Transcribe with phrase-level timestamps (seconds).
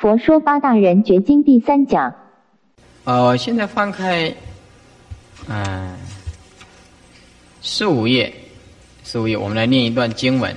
[0.00, 2.14] 佛说八大人觉经第三讲。
[3.04, 4.34] 呃，现在翻开，
[5.46, 5.94] 嗯，
[7.60, 8.32] 十五页，
[9.04, 10.56] 十五页，我们来念一段经文：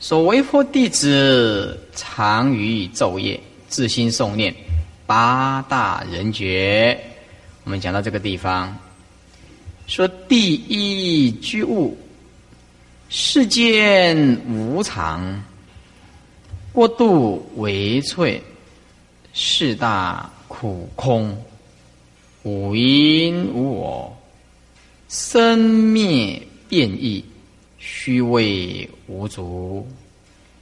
[0.00, 3.38] 所为佛弟子常于昼夜
[3.68, 4.52] 自心诵念
[5.06, 6.98] 八大人觉。
[7.62, 8.76] 我们讲到这个地方，
[9.86, 11.96] 说第一居物，
[13.08, 15.40] 世间无常。
[16.74, 18.42] 过度为脆，
[19.32, 21.40] 四大苦空，
[22.42, 24.18] 无因无我，
[25.08, 27.24] 生灭变异，
[27.78, 29.86] 虚伪无足。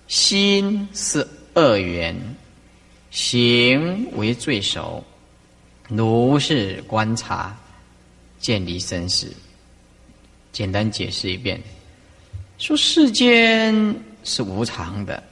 [0.06, 2.14] 心是恶缘，
[3.10, 5.02] 行为最熟。
[5.88, 7.58] 如是观察，
[8.38, 9.32] 见离生死。
[10.52, 11.58] 简单解释一遍，
[12.58, 13.74] 说世间
[14.24, 15.31] 是无常的。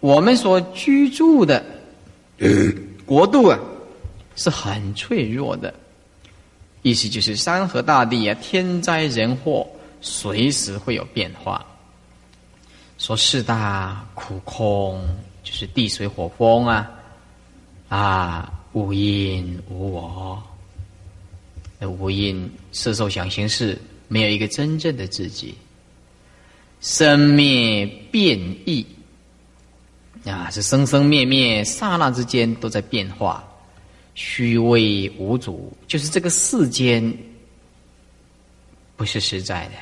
[0.00, 1.64] 我们所居住的
[3.04, 3.58] 国度啊，
[4.36, 5.72] 是很脆弱的。
[6.82, 9.66] 意思就是山河大地啊，天灾人祸
[10.00, 11.64] 随时会有变化。
[12.98, 15.04] 说四大苦空，
[15.42, 16.90] 就是地水火风啊，
[17.88, 20.42] 啊无因无我。
[21.80, 23.76] 那无因色受想行识，
[24.06, 25.54] 没有一个真正的自己。
[26.80, 28.86] 生灭变异。
[30.28, 33.42] 啊，是生生灭灭，刹那之间都在变化，
[34.14, 37.16] 虚伪无主，就是这个世间
[38.96, 39.74] 不是实在的，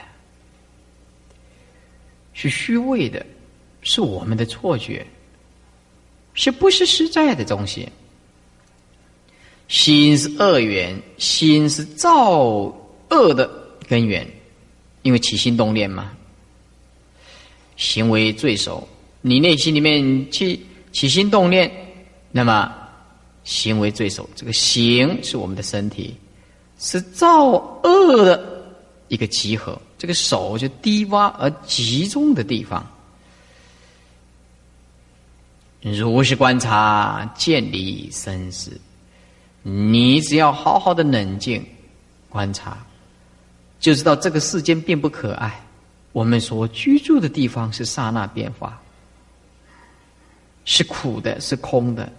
[2.33, 3.25] 是虚伪的，
[3.83, 5.07] 是我们的错觉，
[6.35, 7.89] 是不是实在的东西？
[9.69, 12.41] 心是恶缘，心是造
[13.11, 13.51] 恶的
[13.89, 14.25] 根源，
[15.03, 16.13] 因为起心动念嘛，
[17.77, 18.89] 行为罪首。
[19.27, 20.61] 你内心里面去
[20.93, 21.69] 起心动念，
[22.31, 22.73] 那么
[23.43, 26.17] 行为最首，这个行是我们的身体，
[26.79, 27.47] 是造
[27.83, 28.73] 恶的
[29.09, 29.77] 一个集合。
[29.99, 32.89] 这个手就低洼而集中的地方。
[35.81, 38.81] 如是观察，见离生死。
[39.65, 41.67] 你只要好好的冷静
[42.29, 42.79] 观察，
[43.81, 45.67] 就知道这个世间并不可爱。
[46.13, 48.81] 我们所居住的地方是刹那变化。
[50.67, 52.13] 是苦的，是空的。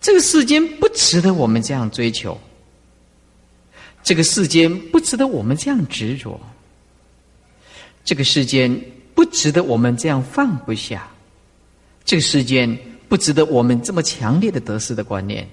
[0.00, 2.40] 这个世间不值得我们这样追求，
[4.02, 6.40] 这个世间不值得我们这样执着，
[8.02, 8.82] 这个世间
[9.14, 11.06] 不值得我们这样放不下，
[12.02, 12.78] 这个世间
[13.10, 15.46] 不值得我们这么强烈的得失的观念，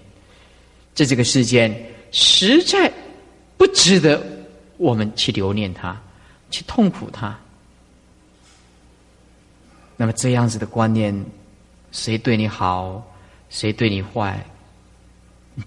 [0.95, 1.75] 在这个世间
[2.13, 2.89] 实在
[3.57, 4.25] 不值得
[4.77, 6.01] 我们去留恋它，
[6.49, 7.37] 去痛苦它。
[9.97, 11.25] 那么这样子的观念。
[11.91, 13.01] 谁对你好，
[13.49, 14.45] 谁对你坏，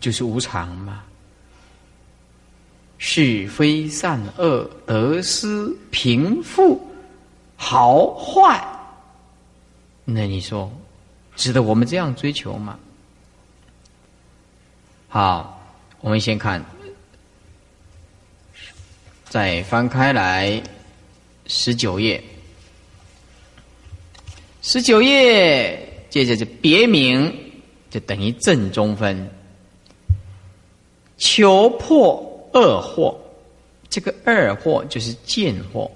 [0.00, 1.04] 就是无常嘛。
[3.03, 6.78] 是非善恶得失贫富
[7.56, 8.62] 好坏，
[10.04, 10.70] 那你说
[11.34, 12.78] 值得我们这样追求吗？
[15.09, 15.62] 好，
[16.00, 16.62] 我们先看，
[19.30, 20.62] 再翻开来
[21.47, 22.22] 十九页，
[24.60, 25.89] 十九页。
[26.10, 27.32] 接着就别名，
[27.88, 29.31] 就等于正中分。
[31.16, 33.15] 求破二惑，
[33.88, 35.91] 这个二货就是见货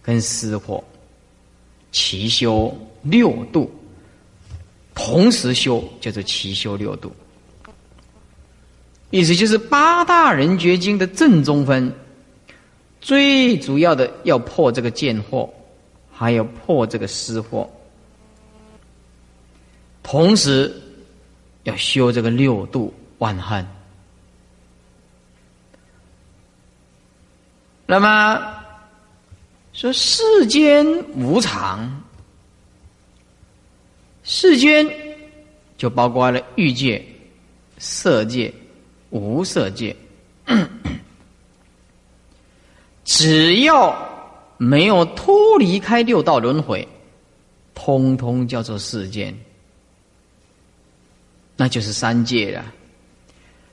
[0.00, 0.82] 跟思惑，
[1.92, 3.70] 齐修六度，
[4.94, 7.12] 同时修叫做齐修六度。
[9.10, 11.92] 意思就是八大人觉经的正中分，
[13.00, 15.52] 最主要的要破这个见货，
[16.12, 17.70] 还要破这个私货。
[20.08, 20.72] 同时，
[21.64, 23.66] 要修这个六度万恨。
[27.86, 28.40] 那么
[29.72, 32.04] 说世间无常，
[34.22, 34.88] 世间
[35.76, 37.04] 就包括了欲界、
[37.78, 38.54] 色界、
[39.10, 39.94] 无色界，
[43.04, 43.92] 只要
[44.56, 46.86] 没有脱离开六道轮回，
[47.74, 49.36] 通通叫做世间。
[51.56, 52.64] 那就是三界了，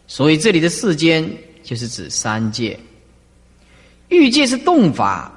[0.08, 1.30] 所以这里的世间
[1.64, 2.80] 就是指三界。
[4.10, 5.32] 欲界是动法，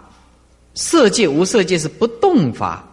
[0.75, 2.85] 色界无色界是不动法。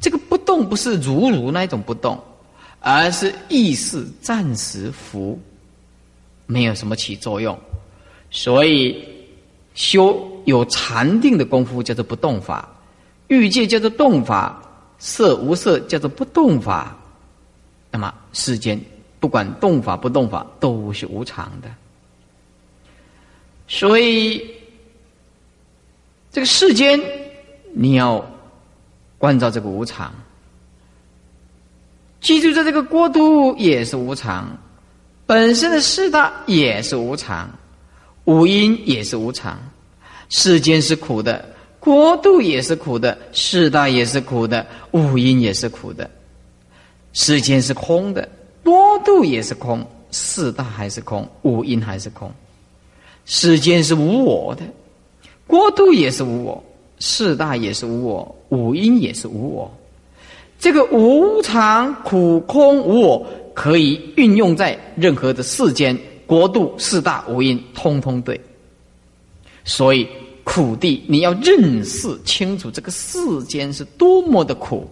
[0.00, 2.22] 这个不动不是如如那一种不动，
[2.80, 5.40] 而是意识暂时浮，
[6.46, 7.58] 没有什么起作用。
[8.30, 9.04] 所以
[9.74, 12.68] 修有禅定的功夫叫做不动法，
[13.28, 14.62] 欲界叫做动法，
[14.98, 16.96] 色无色叫做不动法。
[17.90, 18.80] 那么世间
[19.22, 21.70] 不管动法不动法都是无常的，
[23.68, 24.44] 所以
[26.32, 27.00] 这个世间
[27.72, 28.28] 你要
[29.18, 30.12] 关照这个无常，
[32.20, 34.58] 记住在这个国度也是无常，
[35.24, 37.48] 本身的四大也是无常，
[38.24, 39.56] 五阴也是无常，
[40.30, 41.48] 世间是苦的，
[41.78, 46.10] 国度也是苦的，四大也是苦的，五阴也是苦的。
[47.12, 48.28] 世间是空的，
[48.62, 52.30] 多度也是空，四大还是空，五阴还是空。
[53.24, 54.62] 世间是无我的，
[55.46, 56.64] 国度也是无我，
[56.98, 59.70] 四大也是无我，五阴也是无我。
[60.58, 68.40] 这个无常、苦、空、无我，可以运用在任何的世间、国度、四大、五阴，通通对。
[69.64, 70.06] 所以
[70.44, 74.88] 苦地，你要认识清楚这个世间是多么的苦。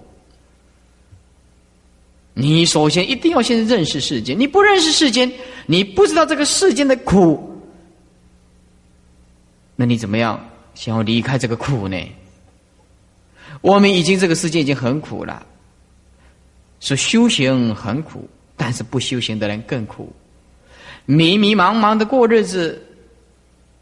[2.34, 5.30] 你首先一定要先认识世间，你不认识世间，
[5.66, 7.60] 你不知道这个世间的苦，
[9.76, 11.96] 那你怎么样想要离开这个苦呢？
[13.60, 15.44] 我们已经这个世界已经很苦了，
[16.78, 20.10] 说修行很苦，但是不修行的人更苦，
[21.04, 22.80] 迷迷茫茫的过日子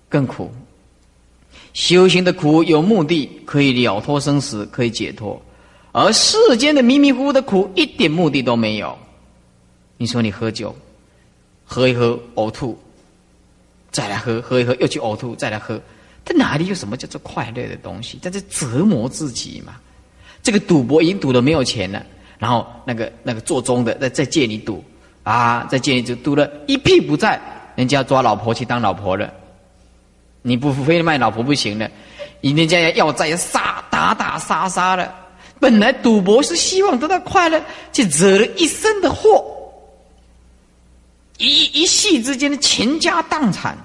[0.08, 0.50] 更苦。
[1.74, 5.40] 修行的苦有目的，可以了脱生死，可以解脱。
[5.98, 8.96] 而世间的迷迷糊糊的苦一点目的都没有。
[9.96, 10.72] 你说你喝酒，
[11.64, 12.78] 喝一喝呕吐，
[13.90, 15.80] 再来喝，喝一喝又去呕吐，再来喝，
[16.24, 18.16] 它哪里有什么叫做快乐的东西？
[18.22, 19.74] 在这折磨自己嘛。
[20.40, 22.06] 这个赌博已经赌的没有钱了，
[22.38, 24.84] 然后那个那个做中的再再借你赌
[25.24, 27.40] 啊，再借你就赌了一屁不在，
[27.74, 29.28] 人家要抓老婆去当老婆了，
[30.42, 31.90] 你不非卖老婆不行了，
[32.40, 35.12] 人家要要债杀打打杀杀了。
[35.60, 37.62] 本来赌博是希望得到快乐，
[37.92, 39.44] 却惹了一身的祸，
[41.38, 43.76] 一一夕之间的倾家荡产。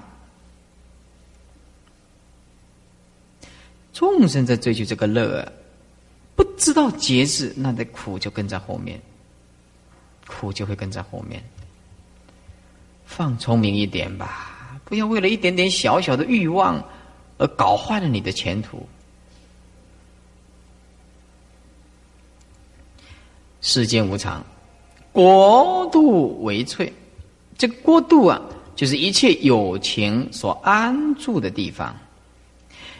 [3.92, 5.52] 众生在追求这个乐，
[6.34, 9.00] 不知道节制，那的苦就跟在后面，
[10.26, 11.42] 苦就会跟在后面。
[13.06, 16.82] 放聪明一点吧，不要为了一点点小小的欲望
[17.38, 18.84] 而搞坏了你的前途。
[23.66, 24.44] 世间无常，
[25.10, 26.92] 国度为脆。
[27.56, 28.38] 这个国度啊，
[28.76, 31.96] 就是一切有情所安住的地方。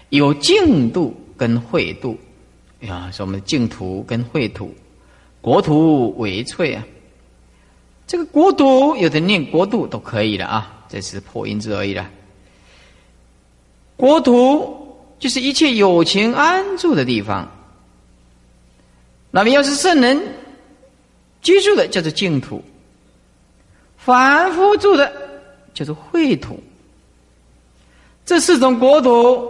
[0.09, 2.19] 有净土跟秽土，
[2.89, 4.75] 啊，是我们净土跟秽土。
[5.43, 6.83] 国土为脆啊，
[8.07, 12.11] 这个国土有的念国度都可以了啊，这是破音字而已了。
[13.99, 17.47] 国土就是一切有情安住的地方。
[19.31, 20.19] 那么要是圣人。
[21.45, 22.65] 居住的叫做净土，
[23.99, 25.13] 凡夫住的
[25.73, 26.61] 叫做秽土。
[28.25, 29.49] 这四种国土，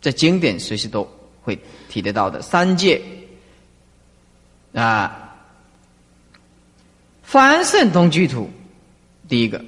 [0.00, 1.06] 在经典随时都
[1.42, 1.56] 会
[1.90, 3.00] 提得到的三界
[4.72, 5.36] 啊。
[7.22, 8.50] 凡圣同居土，
[9.28, 9.62] 第一个，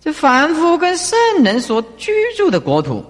[0.00, 3.02] 这凡夫跟圣人所居住的国土，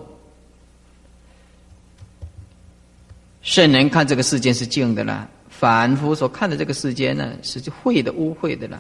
[3.40, 5.26] 圣人看这个世界是净的啦。
[5.64, 8.78] 凡夫所看的这个世间呢，是秽的、污秽的了。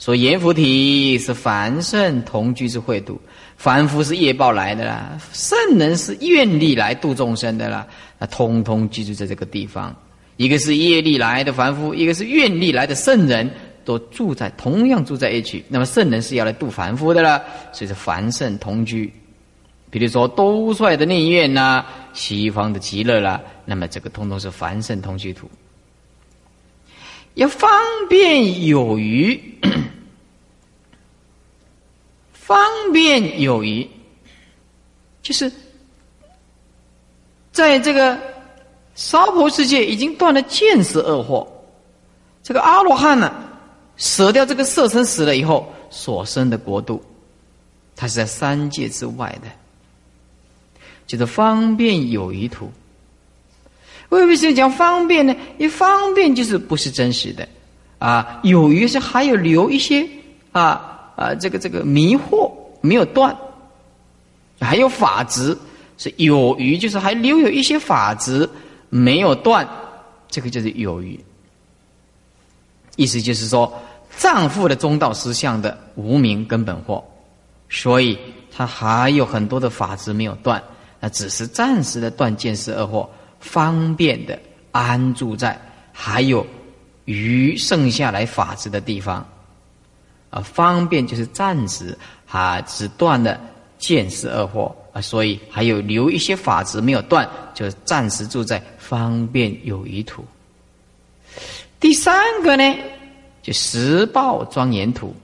[0.00, 3.16] 说阎浮提是凡圣同居之秽土，
[3.56, 7.86] 凡夫是业报来的啦，圣人是愿力来度众生的啦，
[8.18, 9.94] 那通通居住在这个地方。
[10.36, 13.48] 一个是业力来的凡夫，一个是愿力来的圣人，
[13.84, 15.64] 都住在同样住在一起。
[15.68, 17.40] 那么圣人是要来度凡夫的啦，
[17.72, 19.08] 所以是凡圣同居。
[19.90, 25.48] 比如说都率的内院呐，西方的极乐啦，那么这个通通是凡圣同居土。
[27.34, 27.70] 要方
[28.08, 29.58] 便有余，
[32.32, 33.88] 方便有余，
[35.22, 35.50] 就是
[37.50, 38.18] 在这个
[38.94, 41.46] 娑婆世界已经断了见识恶惑，
[42.42, 43.34] 这个阿罗汉呢，
[43.96, 47.02] 舍掉这个色身死了以后所生的国度，
[47.96, 49.48] 它是在三界之外的，
[51.06, 52.70] 就是方便有余土。
[54.10, 55.34] 为什么讲方便呢？
[55.58, 57.48] 一方便就是不是真实的，
[57.98, 60.06] 啊，有余是还有留一些
[60.52, 63.36] 啊啊，这个这个迷惑没有断，
[64.60, 65.56] 还有法执
[65.98, 68.48] 是有余，就是还留有一些法执
[68.88, 69.68] 没有断，
[70.28, 71.18] 这个就是有余。
[72.96, 73.72] 意思就是说，
[74.16, 77.02] 丈夫的中道实相的无名根本惑，
[77.68, 78.16] 所以
[78.54, 80.62] 他还有很多的法执没有断，
[81.00, 83.08] 那只是暂时的断见识二惑。
[83.44, 84.40] 方便的
[84.72, 85.60] 安住在，
[85.92, 86.44] 还有
[87.04, 89.24] 余剩下来法子的地方。
[90.30, 91.96] 啊，方便就是暂时
[92.26, 93.38] 啊，只断了
[93.78, 100.24] 见识二惑啊，所以还有留一些法子没有断，就暂时住在方便有余土。
[101.78, 102.74] 第三个呢，
[103.42, 105.14] 就十报庄严土，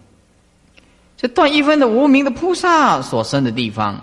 [1.17, 4.01] 这断一分的无名的菩萨所生的地方，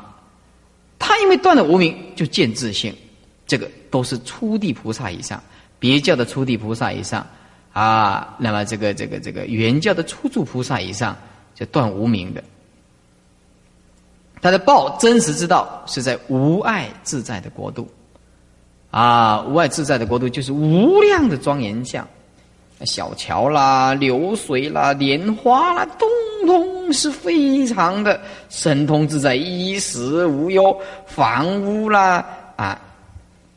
[0.99, 2.93] 他因为断了无名，就见自性，
[3.45, 5.41] 这个都是初地菩萨以上，
[5.79, 7.25] 别教的初地菩萨以上。
[7.73, 11.17] 啊，那么这个这个这个原教的初住菩萨以上，
[11.55, 12.43] 就断无名的，
[14.39, 17.89] 他的报真实之道是在无爱自在的国度，
[18.91, 22.07] 啊，无爱自在的国度就是无量的庄严相，
[22.85, 26.07] 小桥啦、流水啦、莲花啦，通
[26.45, 32.25] 通是非常的神通自在，衣食无忧，房屋啦
[32.55, 32.79] 啊，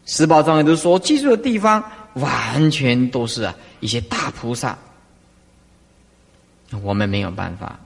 [0.06, 1.82] 十宝庄严都所记住的地方，
[2.14, 3.54] 完全都是啊。
[3.80, 4.76] 一些大菩萨，
[6.82, 7.78] 我们没有办法。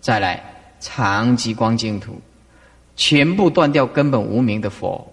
[0.00, 0.42] 再来
[0.80, 2.20] 长极光净土，
[2.94, 5.06] 全部断掉根本无名的佛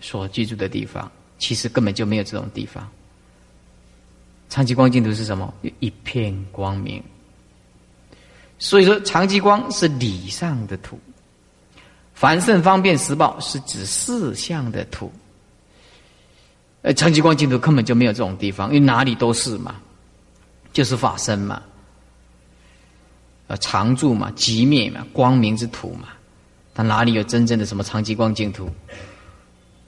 [0.00, 2.88] 所居住的地方，其实根本就没有这种地方。
[4.48, 5.52] 长极光净土是什么？
[5.80, 7.02] 一片光明。
[8.58, 10.98] 所以说，长极光是理上的土，
[12.20, 15.10] 凡圣方便实报是指四相的土。
[16.82, 19.76] 呃，长极光净土根本就没有这种地方，因为哪里都是嘛，
[20.70, 21.62] 就是法身嘛，
[23.46, 26.08] 呃，常住嘛，极灭嘛，光明之土嘛，
[26.74, 28.68] 它哪里有真正的什么长极光净土？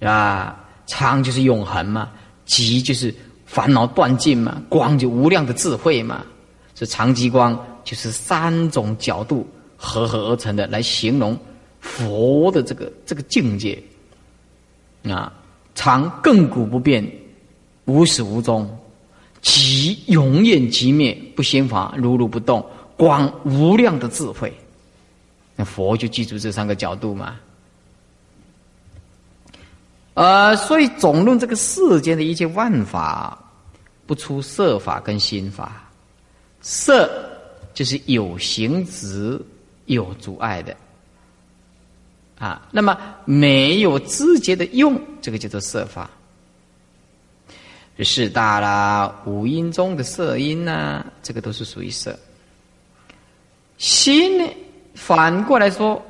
[0.01, 2.09] 啊，长就是永恒嘛，
[2.47, 6.25] 极就是烦恼断尽嘛，光就无量的智慧嘛，
[6.75, 9.47] 这长极光就是三种角度
[9.77, 11.39] 合合而成的，来形容
[11.83, 13.79] 佛的这个这个境界
[15.05, 15.31] 啊。
[15.75, 17.03] 常亘古不变，
[17.87, 18.69] 无始无终，
[19.41, 22.63] 即永远即灭，不先法，如如不动，
[22.95, 24.53] 光无量的智慧。
[25.57, 27.37] 那佛就记住这三个角度嘛。
[30.13, 33.43] 呃，所以总论这个世间的一切万法，
[34.05, 35.91] 不出色法跟心法。
[36.61, 37.11] 色
[37.73, 39.41] 就是有形质、
[39.87, 40.77] 有阻碍的。
[42.43, 46.11] 啊，那么没有知觉的用，这个叫做色法。
[48.03, 52.19] 四大啦，五音中的色音呐，这个都是属于色。
[53.79, 54.53] 心呢，
[54.93, 56.05] 反过来说，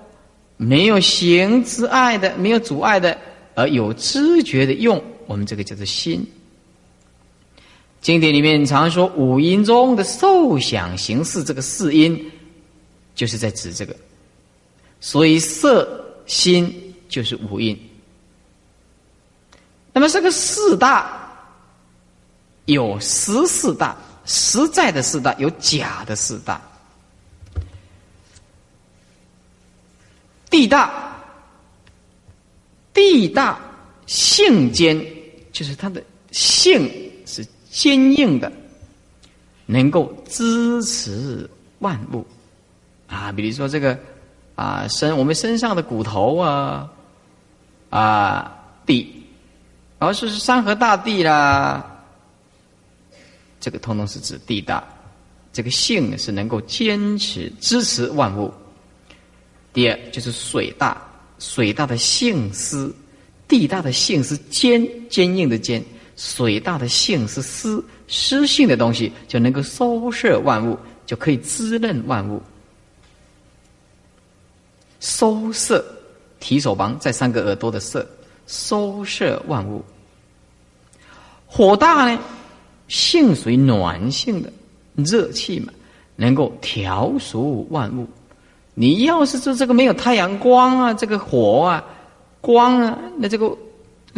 [0.57, 3.19] 没有形之爱的，没有阻碍的，
[3.55, 6.27] 而有知觉的用，我们这个叫做心。
[8.01, 12.33] 经典里面常说五音中的受想行识这个四音，
[13.15, 13.95] 就是在指这个。
[14.99, 15.99] 所以色。
[16.27, 17.79] 心就是五蕴，
[19.93, 21.31] 那么这个四大
[22.67, 26.61] 有实四大，实在的四大有假的四大。
[30.49, 31.17] 地大，
[32.95, 33.61] 地大
[34.07, 35.05] 性坚，
[35.53, 36.91] 就是它的性
[37.27, 38.53] 是坚硬的，
[39.67, 41.49] 能够支持
[41.81, 42.27] 万物
[43.07, 43.99] 啊，比如说这个。
[44.63, 46.89] 啊，身我们身上的骨头啊，
[47.91, 49.13] 啊地，
[49.99, 51.85] 而是山河大地啦，
[53.59, 54.85] 这个通通是指地大，
[55.53, 58.55] 这个性是能够坚持支持万物。
[59.73, 60.97] 第二就是水大，
[61.41, 62.95] 水大的性丝，
[63.49, 65.83] 地大的性是坚坚硬的坚，
[66.15, 72.41] 水大的性是湿湿性的东西，就能够收摄万物，就可以滋润万物。
[75.03, 75.85] 收摄，
[76.39, 78.07] 提手旁在三个耳朵的摄，
[78.47, 79.85] 收摄万物。
[81.45, 82.17] 火大呢，
[82.87, 84.51] 性属于暖性的
[84.95, 85.73] 热气嘛，
[86.15, 88.07] 能够调熟万物。
[88.75, 91.85] 你要是说这个没有太阳光啊，这个火啊，
[92.41, 93.53] 光啊，那这个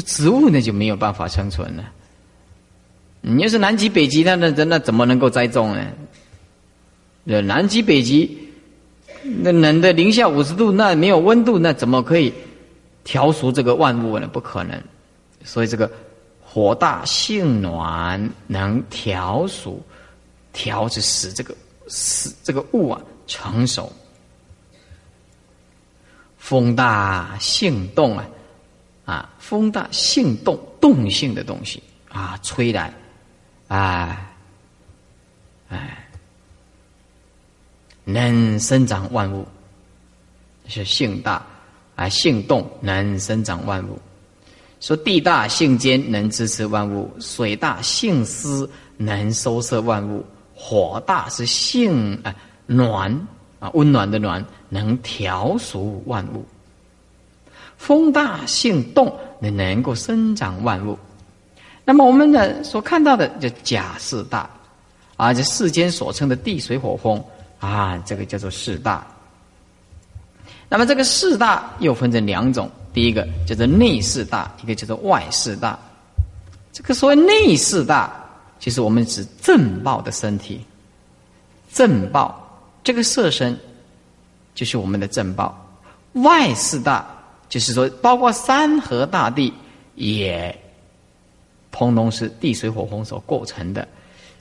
[0.04, 1.90] 植物那就没有办法生存了。
[3.22, 5.86] 你要是南极北极，那那那怎么能够栽种呢？
[7.24, 8.43] 那南极北极。
[9.24, 12.32] 那冷的零下五十度，那没有温度，那怎么可以
[13.02, 14.28] 调熟这个万物呢？
[14.28, 14.82] 不可能。
[15.44, 15.90] 所以这个
[16.42, 19.80] 火大性暖，能调熟，
[20.52, 21.54] 调着使这个
[21.88, 23.90] 使这个物啊成熟。
[26.36, 28.28] 风大性动啊，
[29.06, 32.92] 啊，风大性动，动性的东西啊，吹来，
[33.68, 34.26] 哎，
[35.68, 36.03] 哎。
[38.04, 39.46] 能生长万物，
[40.66, 41.44] 是性大，
[41.96, 43.98] 啊，性动能生长万物，
[44.80, 48.68] 说地大性坚，能支持万物；水大性湿，
[48.98, 50.22] 能收摄万物；
[50.54, 52.34] 火大是性啊
[52.66, 53.26] 暖
[53.58, 56.44] 啊温暖的暖，能调熟万物；
[57.78, 60.98] 风大性动，能能够生长万物。
[61.86, 64.48] 那么我们呢所看到的叫假四大，
[65.16, 67.22] 啊，这世间所称的地水火风
[67.58, 69.06] 啊，这个叫做四大。
[70.68, 75.78] 那么这个四大又分成两种，第一个叫做内四大，一个叫做外四大。
[76.72, 78.12] 这个所谓内四大，
[78.58, 80.60] 就是我们指正报的身体，
[81.72, 83.56] 正报这个色身
[84.54, 85.56] 就是我们的正报。
[86.14, 87.06] 外四大
[87.48, 89.52] 就是说，包括山河大地
[89.94, 90.56] 也
[91.70, 93.86] 通通是地水火风所构成的。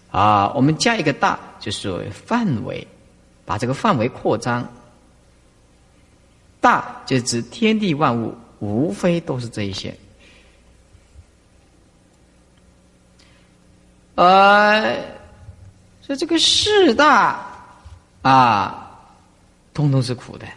[0.10, 2.88] 啊，我们加一个大，就是范围，
[3.46, 4.68] 把这个范围扩张。
[6.62, 9.94] 大就指天地万物，无非都是这一些。
[14.16, 14.96] 呃，
[16.02, 17.46] 所以这个世大
[18.22, 18.92] 啊，
[19.74, 20.48] 通通是苦的。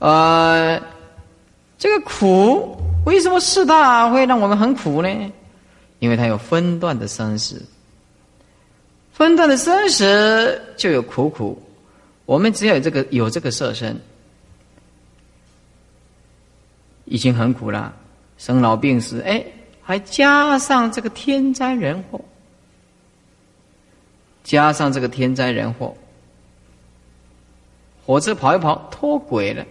[0.00, 0.80] 呃，
[1.78, 2.76] 这个苦
[3.06, 5.32] 为什么世大会让我们很苦呢？
[6.00, 7.64] 因为它有分段的生死，
[9.22, 11.60] 分段的生死就有苦苦。
[12.26, 13.98] 我们只有这个有这个色身。
[17.04, 17.94] 已经很苦了，
[18.38, 19.44] 生老病死，哎，
[19.82, 22.18] 还加上这个天灾人祸，
[24.42, 25.94] 加上这个天灾人祸，
[28.06, 29.66] 火车跑一跑脱轨了，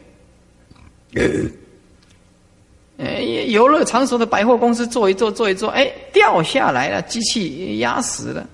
[3.00, 8.48] 哎，游乐场所的百货公司坐一坐坐一坐，哎，掉下来了，机器压死了，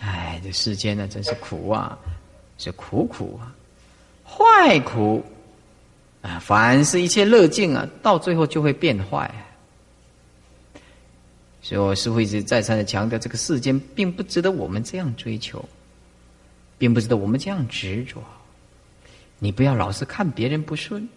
[0.00, 1.96] 哎，这世间呢真是苦啊，
[2.58, 3.54] 是苦苦啊，
[4.24, 5.24] 坏苦。
[6.22, 9.34] 啊，凡是一切乐境啊，到最后就会变坏。
[11.62, 15.64] 所以我师父一直再三的强调，这个世间并不值得我们这样追求，
[16.76, 18.22] 并不值得我们这样执着。
[19.38, 21.08] 你不要老是看别人不顺，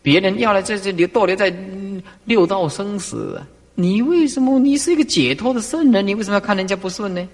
[0.00, 1.54] 别人要来在这里逗留在
[2.24, 3.38] 六道生死，
[3.74, 4.58] 你为什么？
[4.58, 7.28] 你是一个解脱的圣人，你为什么要看人家不顺呢？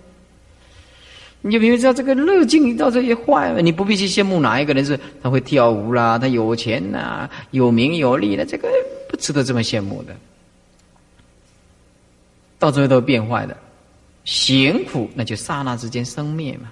[1.42, 8.68] 你就明知道这个乐境到这也坏了，你不必去羡慕哪一个人是他会跳舞啦，他有钱呐，有名有利的，这个
[9.08, 10.14] 不值得这么羡慕的。
[12.58, 13.56] 到最后都变坏的，
[14.24, 16.68] 行苦那就刹那之间生灭嘛，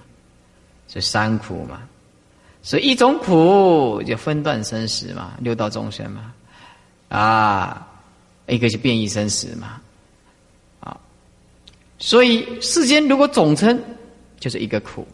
[0.87, 1.81] 是三苦嘛，
[2.63, 6.31] 所以一种苦就分段生死嘛，六道众生嘛，
[7.09, 7.89] 啊，
[8.47, 9.81] 一个是变异生死嘛，
[10.81, 10.95] 啊，
[11.99, 13.83] 所以世间如果总称。
[14.39, 15.07] 就是一个苦，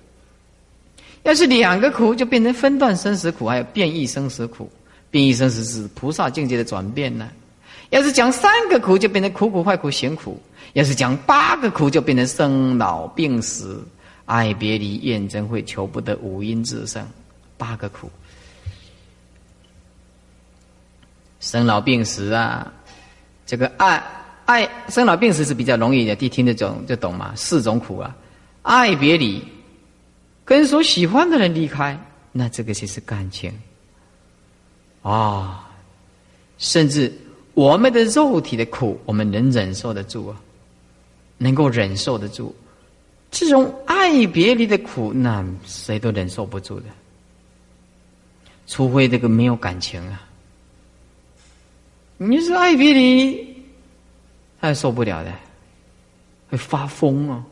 [1.22, 4.70] 要是两个苦，就变成分段生死苦，还有变异生死苦。
[5.10, 7.30] 变异生死是菩萨境界的转变呢。
[7.90, 10.36] 要是讲三个苦，就变成苦苦坏苦行苦；
[10.72, 13.86] 要是讲八个苦，就变成生老病死、
[14.24, 17.06] 爱别离、怨憎会、求不得、五阴炽盛。
[17.56, 18.10] 八个苦，
[21.38, 22.72] 生老病死啊，
[23.46, 24.02] 这个爱
[24.44, 27.32] 爱生老病死是比较容易的，一听得懂就懂嘛。
[27.36, 28.14] 四种苦啊。
[28.64, 29.40] 爱别离，
[30.44, 31.98] 跟所喜欢的人离开，
[32.32, 33.52] 那这个就是感情
[35.02, 35.70] 啊。
[36.56, 37.12] 甚至
[37.52, 40.40] 我们的肉体的苦，我们能忍受得住啊，
[41.36, 42.54] 能够忍受得住。
[43.30, 46.86] 这种爱别离的苦，那谁都忍受不住的，
[48.66, 50.22] 除非这个没有感情啊。
[52.16, 53.62] 你是爱别离，
[54.60, 55.34] 他受不了的，
[56.48, 57.44] 会发疯啊。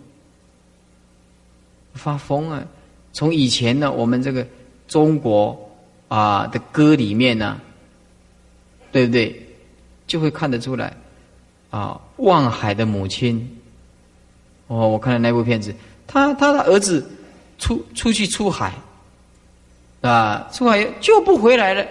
[1.95, 2.65] 发疯啊！
[3.13, 4.47] 从以前呢，我们这个
[4.89, 5.71] 中国
[6.09, 7.61] 啊的歌里面呢，
[8.91, 9.39] 对不对？
[10.07, 10.97] 就会看得出来
[11.71, 13.59] 啊，望海的母亲。
[14.67, 15.75] 哦，我看了那部片子，
[16.07, 17.07] 他他的儿子
[17.59, 18.73] 出出去出海
[20.01, 21.87] 啊，出海就不回来了，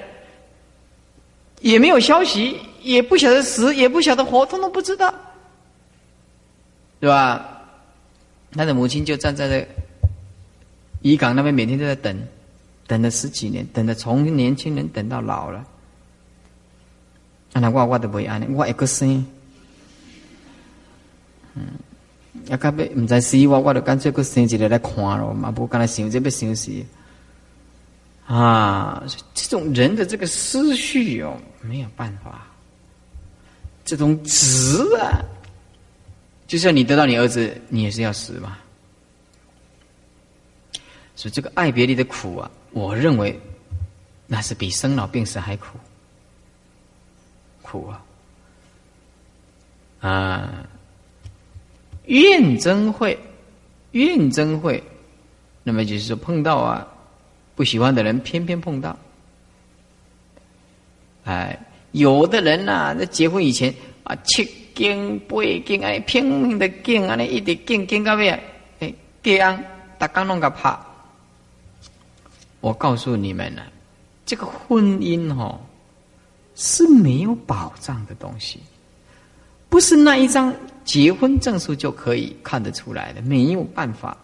[1.62, 5.14] 也没有消息，也不晓得死，也不晓得活，通通不知道，
[7.00, 7.62] 对吧？
[8.54, 9.68] 他的母亲就站在那。
[11.02, 12.16] 渔港那边每天都在等，
[12.88, 15.66] 等了十几年，等的从年轻人等到老了。
[17.54, 19.26] 啊，那我我都不会安尼，我一个生，
[21.54, 21.64] 嗯，
[22.48, 26.72] 要干要唔知死我，我就干脆个生一个来看咯嘛，不干来想这要想死。
[28.26, 32.48] 啊，这种人的这个思绪哦，没有办法，
[33.84, 35.20] 这种执啊，
[36.48, 38.58] 就像你得到你儿子，你也是要死嘛。
[41.22, 43.40] 所以这个爱别离的苦啊，我认为
[44.26, 45.78] 那是比生老病死还苦。
[47.62, 48.02] 苦啊！
[50.02, 50.66] 啊，
[52.06, 53.20] 怨憎会，
[53.92, 54.84] 怨憎会，
[55.62, 56.88] 那么就是说碰到啊，
[57.54, 58.98] 不喜欢的人偏偏碰到。
[61.26, 61.56] 哎，
[61.92, 63.72] 有的人呐，在结婚以前
[64.06, 68.28] 啊，七敬八敬啊，拼命的敬啊，那一直敬敬到尾，
[68.80, 69.64] 哎，这样
[70.00, 70.88] 大家弄个怕。
[72.62, 73.64] 我告诉你们呢，
[74.26, 75.60] 这个婚姻哦
[76.56, 78.60] 是没有保障的东西，
[79.68, 80.54] 不是那一张
[80.86, 84.16] 结婚证书就可以看得出来的，没有办法。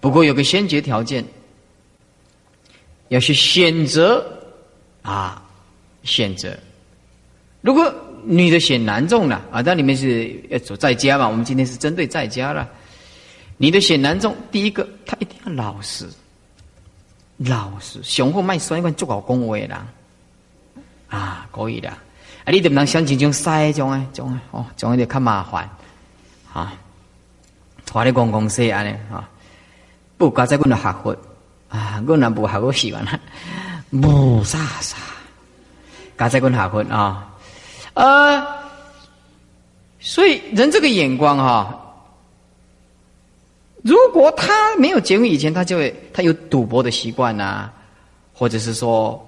[0.00, 1.24] 不过有个先决条件，
[3.08, 4.24] 要去选择
[5.02, 5.42] 啊，
[6.02, 6.58] 选择。
[7.60, 11.28] 如果女的选男众了啊，那你们是要走在家嘛？
[11.28, 12.68] 我们今天是针对在家了。
[13.56, 16.08] 你的选男众，第一个他一定要老实。
[17.38, 19.76] 老实，上好卖酸，一款足好讲话的人，
[21.08, 21.88] 啊，可以的。
[21.88, 21.98] 啊，
[22.46, 25.68] 你唔能想像种西种诶，种诶，哦，种诶就较麻烦，
[26.52, 26.72] 啊，
[27.84, 29.28] 拖咧公公说安尼啊，
[30.16, 31.16] 不加在阮的学佛。
[31.68, 33.18] 啊，阮若无学佛习惯啦，
[33.90, 34.96] 无啥啥，
[36.16, 37.34] 加在阮学佛啊，
[37.94, 38.46] 呃，
[39.98, 41.80] 所以人这个眼光哈。
[43.84, 47.70] 如果他没有结婚以前，他就会他有赌博的习惯呐，
[48.32, 49.22] 或者是说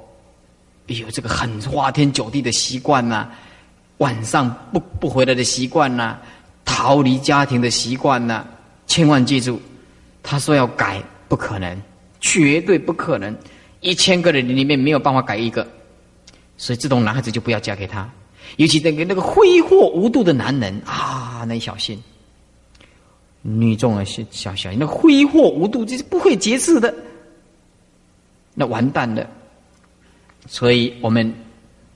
[0.87, 3.29] 有这个很花天酒地的习惯呐，
[3.99, 6.17] 晚上不不回来的习惯呐，
[6.65, 8.47] 逃离家庭的习惯呐，
[8.87, 9.61] 千万记住，
[10.23, 11.79] 他说要改不可能，
[12.19, 13.37] 绝对不可能，
[13.81, 15.69] 一千个人里面没有办法改一个，
[16.57, 18.11] 所以这种男孩子就不要嫁给他，
[18.57, 22.03] 尤其那个那个挥霍无度的男人啊，那小心。
[23.49, 26.93] 女众啊，小小小，那挥霍无度，这是不会节制的，
[28.55, 29.25] 那完蛋了。
[30.49, 31.33] 所以我们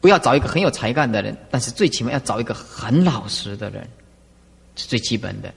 [0.00, 3.84] 不要找一个很有才干的人，但是最起码要找一个很老实的人，
[4.76, 5.52] 是最基本的。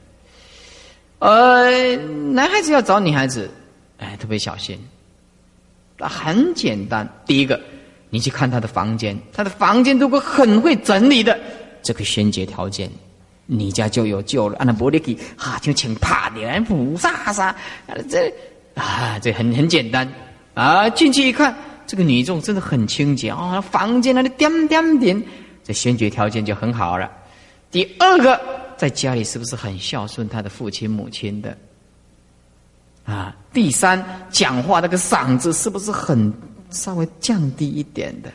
[1.19, 3.49] 呃，男孩子要找女孩子，
[3.97, 4.79] 哎，特别小心。
[5.97, 7.61] 那很简单，第一个，
[8.09, 11.39] 你去看他的房间，他的房间如果很会整理的，
[11.83, 12.89] 这个先决条件。
[13.45, 17.53] 你家就有救了，按那玻璃给啊，就请怕的，菩萨啥，
[18.09, 18.33] 这
[18.73, 20.09] 啊，这很很简单
[20.53, 20.89] 啊。
[20.89, 21.53] 进去一看，
[21.85, 25.21] 这个女众真的很清洁啊，房间那里点点点，
[25.63, 27.11] 这先决条件就很好了。
[27.69, 28.39] 第二个，
[28.77, 31.57] 在家里是不是很孝顺他的父亲母亲的？
[33.03, 34.01] 啊，第三，
[34.31, 36.33] 讲话那个嗓子是不是很
[36.69, 38.31] 稍微降低一点的？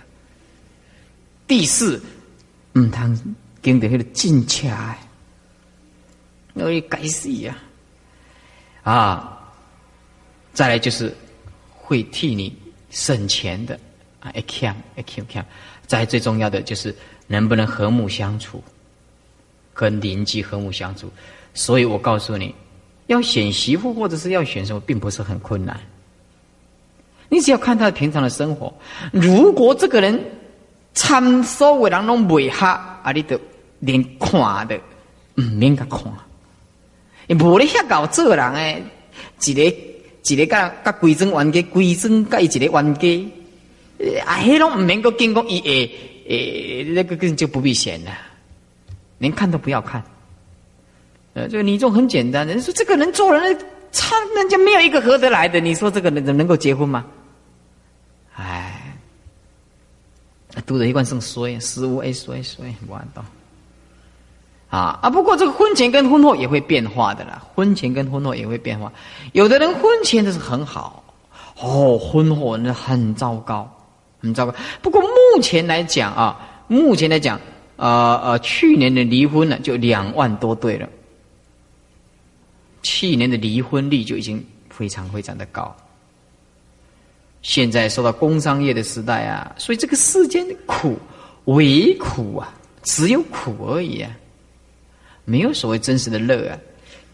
[1.46, 1.98] 第四，
[2.74, 3.10] 嗯，他。
[3.68, 4.96] 经得那个进洽，
[6.54, 7.56] 那也该死呀！
[8.82, 9.38] 啊，
[10.54, 11.14] 再来就是
[11.76, 12.56] 会替你
[12.90, 13.78] 省钱的
[14.20, 15.46] 啊，一看一看看，
[15.86, 16.94] 再最重要的就是
[17.26, 18.64] 能不能和睦相处，
[19.74, 21.10] 跟邻居和睦相处。
[21.52, 22.54] 所以我告诉你，
[23.08, 25.78] 要选媳妇或者是要选什么，并不是很困难。
[27.28, 28.72] 你只要看他平常的生活，
[29.12, 30.18] 如果这个人。
[30.94, 33.12] 参所为人拢未合，啊！
[33.14, 33.38] 你都
[33.80, 34.76] 连看的
[35.36, 36.02] 唔免甲看，
[37.26, 38.82] 你无咧遐搞做人诶，
[39.44, 39.62] 一个
[40.24, 43.30] 一个甲甲规整冤家，规整甲伊一个冤家，
[44.26, 44.38] 啊！
[44.42, 45.90] 迄拢唔免个经过伊诶
[46.28, 48.10] 诶，那个根本就不必选了，
[49.18, 50.02] 连看都不要看。
[51.34, 53.58] 呃，这个你就很简单，人说这个人做人，
[53.92, 57.04] 差人家没有一个合得来的，你说这个人能能够结婚吗？
[58.34, 58.74] 哎。
[60.66, 63.24] 读的一贯生衰，死无哎衰衰，完道。
[64.70, 65.08] 啊啊！
[65.08, 68.92] 不过这个婚前跟婚后也会变化的啦，婚前跟婚后也会变化。
[69.32, 71.02] 有的人婚前的是很好，
[71.58, 73.66] 哦，婚后那很糟糕，
[74.20, 74.54] 很糟糕。
[74.82, 77.40] 不过目前来讲啊，目前来讲，
[77.76, 80.86] 呃呃，去年的离婚呢就两万多对了，
[82.82, 85.74] 去年的离婚率就已经非常非常的高。
[87.40, 90.98] 现在受到工商业的时代啊，所以这个世间的苦
[91.44, 92.52] 唯苦啊，
[92.82, 94.10] 只有苦而已啊，
[95.28, 96.58] 没有所谓真实的乐啊。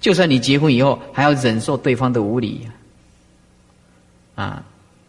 [0.00, 2.68] 就算你结婚以后，还要忍受对方的无理
[4.35, 4.62] 啊，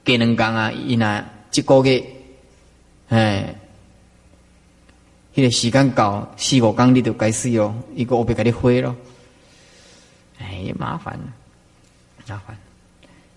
[0.04, 2.04] 给人讲啊，伊那一个月，
[3.10, 3.56] 哎，
[5.36, 8.96] 迄个时间到四五天你就该死哦，一个我别给你毁了，
[10.39, 11.20] 哎，麻烦，
[12.28, 12.58] 麻烦，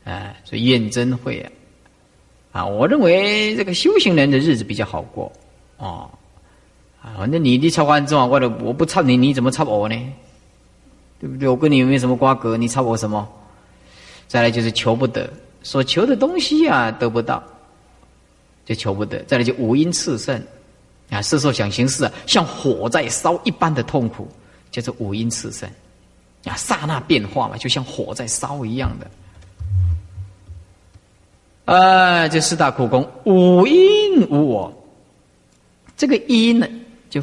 [0.04, 1.50] 哎，所以怨真会啊。
[2.52, 5.32] 啊，我认为这个修行人的日子比较好过，
[5.76, 6.08] 哦，
[7.00, 9.96] 啊，反正你你抄完之后，我的我不抄你，你怎么抄我呢？
[11.20, 11.48] 对不对？
[11.48, 12.56] 我跟你有没有什么瓜葛？
[12.56, 13.28] 你抄我什么？
[14.26, 15.28] 再来就是求不得，
[15.62, 17.42] 所求的东西啊得不到，
[18.64, 19.22] 就求不得。
[19.24, 20.40] 再来就五阴炽盛，
[21.10, 24.28] 啊，色受想行识啊，像火在烧一般的痛苦，
[24.70, 25.68] 叫做五阴炽盛
[26.44, 29.10] 啊，刹那变化嘛，就像火在烧一样的。
[31.64, 34.72] 呃，这四大苦功，五阴无我。
[35.96, 36.66] 这个阴呢，
[37.10, 37.22] 就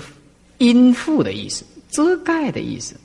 [0.57, 2.95] 阴覆的意思，遮盖的意思，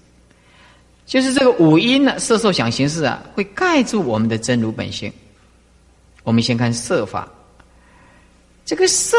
[1.06, 5.12] 就是这个五阴呢，色受想行识啊，会盖住我们的真如本性。
[6.22, 7.28] 我们先看色法，
[8.64, 9.16] 这个色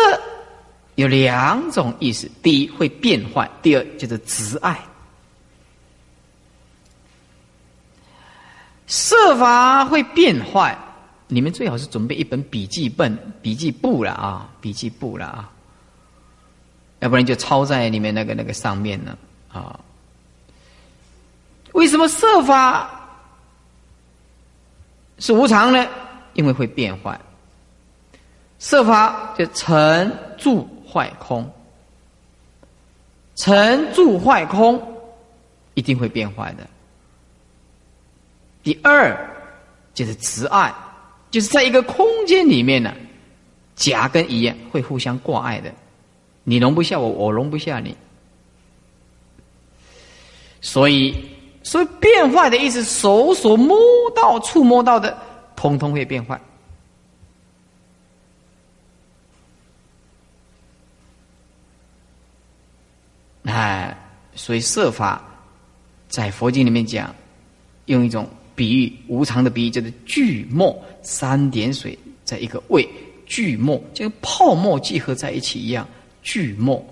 [0.95, 4.79] 有两种意思：第一会变坏，第二就是执爱。
[8.87, 10.77] 色法会变坏。
[11.27, 15.50] 你们最好是准备一本笔记本、笔记簿了啊，笔记簿了啊，
[17.01, 19.17] 要不然就抄在里面那个那个上面呢
[19.51, 19.77] 啊。
[21.73, 22.89] 为什么设法
[25.19, 25.85] 是无常呢？
[26.33, 27.19] 因为会变坏。
[28.59, 31.51] 设法就成住坏空，
[33.35, 34.81] 成住坏空
[35.73, 36.67] 一定会变坏的。
[38.63, 39.17] 第二
[39.93, 40.73] 就是执爱。
[41.31, 42.93] 就是在一个空间里面呢，
[43.73, 45.73] 甲跟乙会互相挂碍的，
[46.43, 47.95] 你容不下我，我容不下你，
[50.61, 51.15] 所以，
[51.63, 53.77] 所以变坏的意思，手所摸
[54.15, 55.17] 到、触摸到的，
[55.55, 56.39] 通通会变坏。
[63.43, 63.97] 哎，
[64.35, 65.23] 所以设法
[66.07, 67.13] 在佛经里面讲，
[67.85, 68.27] 用一种。
[68.53, 72.87] 比喻无常的比喻，叫做聚沫三点水在一个位，
[73.25, 75.87] 聚沫就跟泡沫聚合在一起一样，
[76.21, 76.83] 聚沫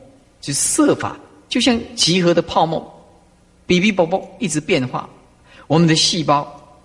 [0.41, 2.81] 就色法，就像集合的泡沫，
[3.65, 5.09] 比比啵啵一直变化。
[5.67, 6.77] 我们的细胞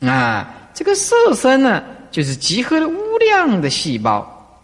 [0.00, 4.60] 啊，这个色身呢，就是集合了无量的细胞，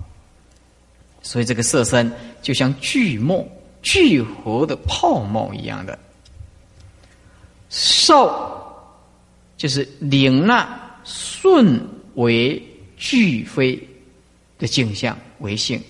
[1.23, 3.47] 所以这个色身就像聚沫
[3.83, 5.99] 聚合的泡沫一样的
[7.69, 8.53] 受。
[9.59, 11.81] 就是领纳顺
[12.17, 12.63] 为
[12.99, 13.89] 俱非
[14.59, 15.83] 的镜像为性，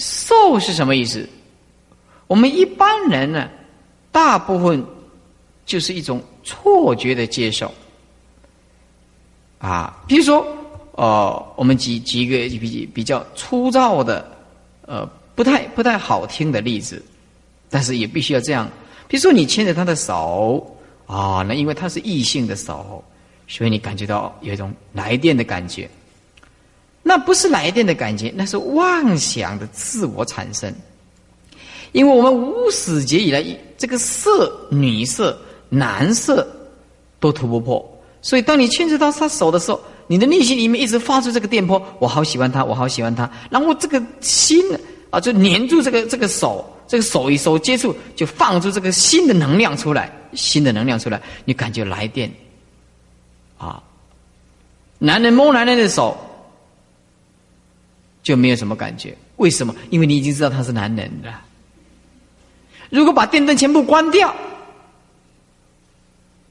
[0.00, 1.28] 受是什么意思？
[2.26, 3.48] 我们一般人呢，
[4.10, 4.84] 大部分
[5.64, 7.72] 就是一种错觉的接受
[9.58, 10.02] 啊。
[10.08, 10.44] 比如说，
[10.92, 14.28] 呃，我们举举一个比比较粗糙的，
[14.86, 17.00] 呃，不太不太好听的例子，
[17.68, 18.68] 但是也必须要这样。
[19.06, 20.76] 比如说，你牵着他的手。
[21.06, 23.02] 啊，那因为他是异性的手，
[23.48, 25.90] 所以你感觉到有一种来电的感觉。
[27.10, 30.72] 那不是来电的感觉，那是妄想的自我产生。
[31.90, 33.44] 因为我们无始劫以来，
[33.76, 35.36] 这个色、女色、
[35.68, 36.46] 男色
[37.18, 43.28] 都突不破，所以当你牵扯到他手的时候，你的内心里面一直发出这个电波，我好喜欢他，我好喜欢他。
[43.50, 44.62] 然后这个心
[45.10, 50.16] 啊，就黏住这个这个手，这个手与手接触，就放出这个新的能量出来。
[50.34, 52.30] 新的能量出来，你感觉来电，
[53.58, 53.82] 啊，
[55.00, 56.16] 男人摸男人的手
[58.30, 59.74] 就没有什么感觉，为什么？
[59.90, 61.42] 因为你已经知道他是男人了。
[62.88, 64.32] 如果把电灯全部关掉，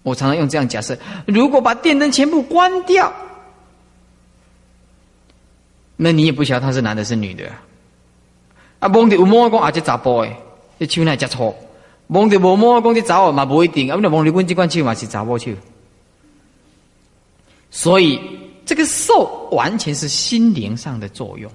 [0.04, 3.14] 我常常用这样假设：如果把电灯全部关掉，
[5.96, 7.50] 那你也不晓得他是男的是女的。
[8.80, 10.36] 啊，蒙的有摸过啊，这杂波诶，
[10.80, 11.56] 这手那只错。
[12.08, 15.52] 摸着无摸，讲你找我嘛不一定，啊，你摸你阮这款手嘛是找我手。
[17.72, 18.20] 所以
[18.66, 21.52] 这个受完全是心灵上的作用，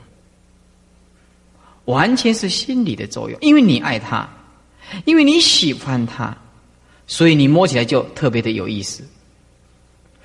[1.87, 3.39] 完全是心理的作用。
[3.41, 4.29] 因为你爱他，
[5.05, 6.37] 因为你喜欢他，
[7.07, 9.03] 所以你摸起来就特别的有意思。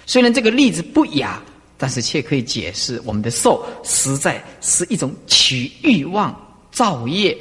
[0.06, 1.42] 虽然这个例子不雅，
[1.78, 6.36] 但是却可以解释我们的受实在是一种取欲望
[6.72, 7.38] 造业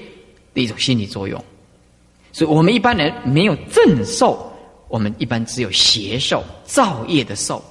[0.55, 1.43] 的一种心理作用。
[2.31, 4.53] 所以我们一般人没有正受，
[4.89, 7.65] 我们一般只有邪受、造业的受，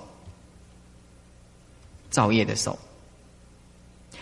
[2.09, 2.77] 造业的受。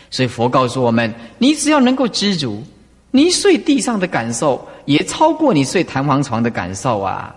[0.10, 2.64] 所以佛告诉我们：你只要能够知足，
[3.12, 7.36] 你睡地上的感受也超过你睡弹簧床的感受啊，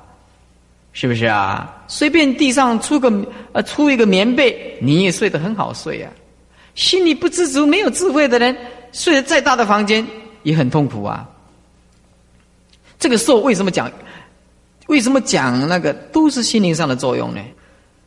[0.93, 1.85] 是不是啊？
[1.89, 3.13] 随便地上出个
[3.53, 6.11] 呃出一个棉被，你也睡得很好睡啊。
[6.75, 8.57] 心里不知足、没有智慧的人，
[8.93, 10.07] 睡得再大的房间
[10.43, 11.29] 也很痛苦啊。
[12.99, 13.91] 这个受为什么讲？
[14.87, 17.41] 为什么讲那个都是心灵上的作用呢？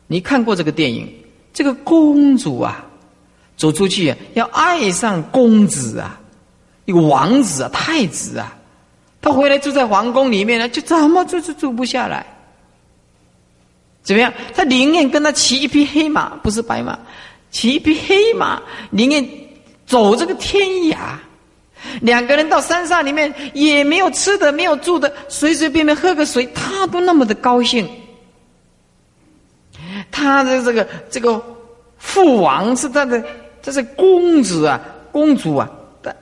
[0.06, 1.08] 你看过这个电影？
[1.52, 2.84] 这个公主啊，
[3.56, 6.20] 走出去，要爱上公子啊，
[6.84, 8.52] 一个王子啊，太子啊，
[9.20, 12.26] 他回来住在皇宫里面呢，就怎么住都住不下来。
[14.02, 14.32] 怎么样？
[14.52, 16.98] 他宁愿跟他骑一匹黑马，不是白马，
[17.52, 18.60] 骑一匹黑马，
[18.90, 19.28] 宁愿
[19.86, 20.96] 走这个天涯，
[22.00, 27.88] 两个人到山上里面也没有吃的，没有住的，随随便便喝个水，他都那么的高兴。
[30.10, 31.40] 他的这个这个
[31.98, 33.24] 父王是他的，
[33.62, 34.80] 这是公子啊，
[35.12, 35.70] 公主啊，
[36.02, 36.14] 的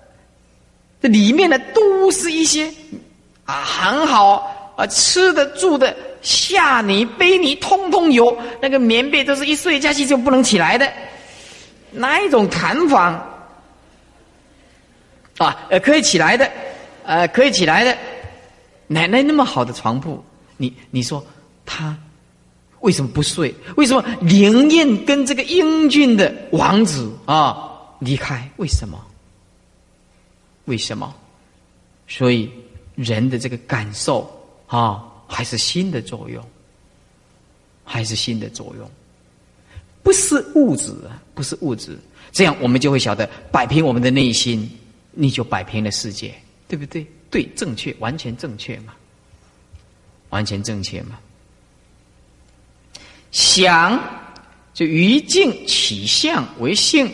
[1.01, 2.71] 这里面的都是一些
[3.45, 10.93] 啊很好啊吃的住的下泥背泥通通有，那个棉被都是一睡下去就不能起来的，
[11.91, 13.15] 那一种弹簧
[15.39, 16.51] 啊呃可以起来的，
[17.05, 17.97] 呃可以起来的，
[18.87, 20.23] 奶奶那么好的床铺，
[20.59, 21.25] 你你说
[21.65, 21.97] 他。
[22.81, 23.55] 为什么不睡？
[23.77, 28.51] 为什么灵验跟这个英俊的王子啊离开？
[28.57, 28.99] 为什么？
[30.65, 31.15] 为什么？
[32.09, 32.51] 所以
[32.95, 34.31] 人的这个感受
[34.67, 36.45] 啊，还是心的作用，
[37.85, 38.91] 还是心的作用，
[40.03, 40.93] 不是物质，
[41.35, 41.99] 不是物质。
[42.33, 44.71] 这样我们就会晓得摆平我们的内心，
[45.13, 46.35] 你就摆平了世界，
[46.67, 47.07] 对不对？
[47.31, 48.95] 对，正确，完全正确嘛，
[50.31, 51.19] 完全正确嘛。
[53.31, 53.99] 想
[54.73, 57.11] 就于境起相为性。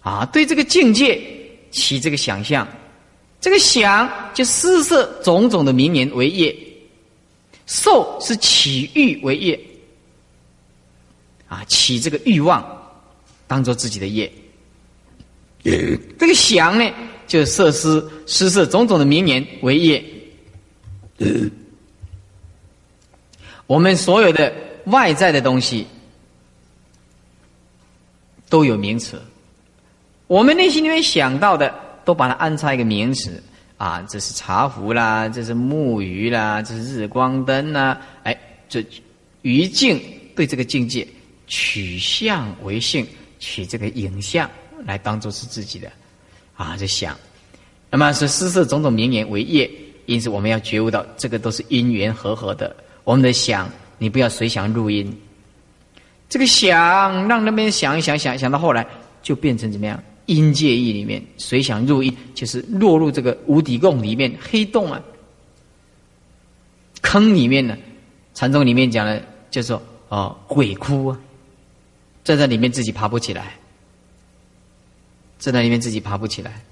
[0.00, 1.22] 啊，对这个境界
[1.70, 2.66] 起这个想象，
[3.40, 6.56] 这个想就施设种种的名言为业，
[7.66, 9.60] 受是起欲为业。
[11.46, 12.64] 啊，起这个欲望
[13.46, 14.32] 当做自己的业。
[15.62, 16.90] 这个想呢，
[17.26, 20.02] 就设施施设种种的名言为业。
[23.68, 24.52] 我们所有的
[24.86, 25.86] 外在的东西
[28.48, 29.22] 都有名词，
[30.26, 31.72] 我们内心里面想到的，
[32.04, 33.40] 都把它安插一个名词。
[33.76, 38.36] 啊，这是茶壶啦，这是木鱼啦，这是日光灯啦，哎，
[38.68, 38.84] 这
[39.42, 40.02] 于境
[40.34, 41.06] 对这个境界
[41.46, 43.06] 取相为性，
[43.38, 44.50] 取这个影像
[44.84, 45.88] 来当做是自己的。
[46.56, 47.16] 啊，这想，
[47.88, 49.70] 那么是施设种种名言为业，
[50.06, 52.74] 因此我们要觉悟到，这个都是因缘和合的。
[53.08, 55.18] 我们的想，你不要随想录音。
[56.28, 58.86] 这个想让那边想一想，想想到后来
[59.22, 59.98] 就变成怎么样？
[60.26, 65.02] 音界意里面随想入音，就是落入这个无底洞里面黑洞啊，
[67.00, 67.78] 坑里面呢。
[68.34, 71.18] 禅宗里面讲的叫做啊鬼哭啊，
[72.24, 73.58] 站在里面自己爬不起来，
[75.38, 76.62] 站在里面自己爬不起来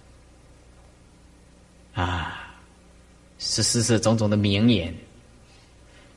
[1.94, 2.54] 啊，
[3.38, 4.94] 是是是种种的名言。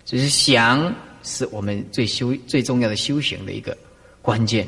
[0.10, 0.92] 只是想
[1.22, 3.78] 是我们最修最重要的修行的一个
[4.24, 4.68] 关键，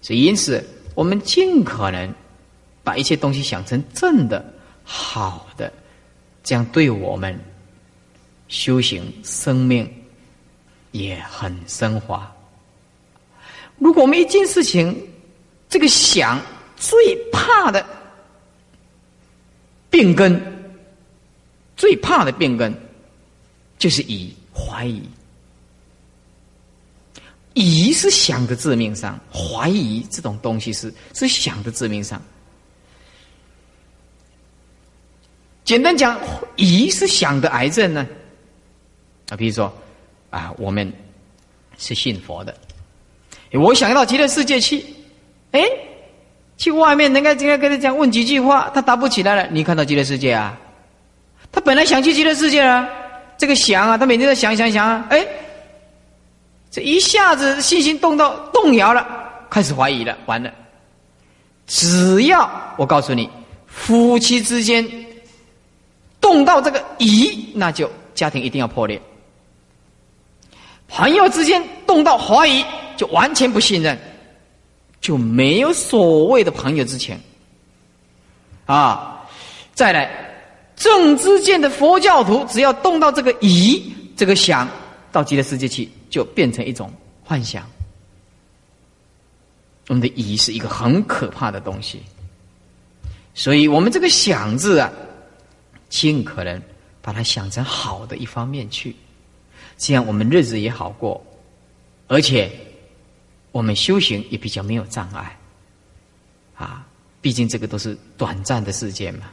[0.00, 2.14] 所以因此我们尽可能
[2.84, 4.54] 把一切东西想成正的、
[4.84, 5.72] 好的，
[6.44, 7.36] 这样对我们
[8.46, 9.92] 修行生命
[10.92, 12.32] 也很升华。
[13.76, 14.96] 如果我们一件事情，
[15.68, 16.40] 这个想
[16.76, 16.96] 最
[17.32, 17.84] 怕的
[19.90, 20.40] 病根，
[21.76, 22.72] 最怕的病根
[23.76, 24.32] 就是以。
[24.66, 25.02] 怀疑，
[27.54, 32.20] 疑是想的致命伤，怀疑这种东西是是想的致命伤。
[35.64, 36.20] 简单讲，
[36.56, 38.06] 疑是想的癌症呢。
[39.28, 39.72] 啊，比如说
[40.30, 40.92] 啊，我们
[41.78, 42.54] 是信佛的，
[43.52, 44.84] 我想到极乐世界去，
[45.52, 45.62] 哎，
[46.56, 49.48] 去外面人家今天跟他讲问几句话，他答不起来了。
[49.50, 50.58] 你看到极乐世界啊？
[51.52, 52.88] 他本来想去极乐世界啊。
[53.40, 55.26] 这个想啊，他每天在想想想啊，哎，
[56.70, 59.06] 这一下子信心动到动摇了，
[59.48, 60.52] 开始怀疑了，完了。
[61.66, 63.30] 只要我告诉你，
[63.66, 64.86] 夫妻之间
[66.20, 68.98] 动到这个疑，那就家庭一定要破裂；
[70.86, 72.62] 朋友之间动到怀疑，
[72.94, 73.98] 就完全不信任，
[75.00, 77.18] 就没有所谓的朋友之情。
[78.66, 79.18] 啊，
[79.72, 80.29] 再来。
[80.80, 84.66] 正知见的佛教徒，只要动到这个疑、这个想，
[85.12, 86.90] 到极乐世界去，就变成一种
[87.22, 87.68] 幻想。
[89.88, 92.00] 我们的疑是一个很可怕的东西，
[93.34, 94.90] 所以我们这个想字啊，
[95.90, 96.62] 尽可能
[97.02, 98.96] 把它想成好的一方面去，
[99.76, 101.22] 这样我们日子也好过，
[102.08, 102.50] 而且
[103.52, 105.36] 我们修行也比较没有障碍。
[106.54, 106.86] 啊，
[107.20, 109.30] 毕竟这个都是短暂的事件嘛。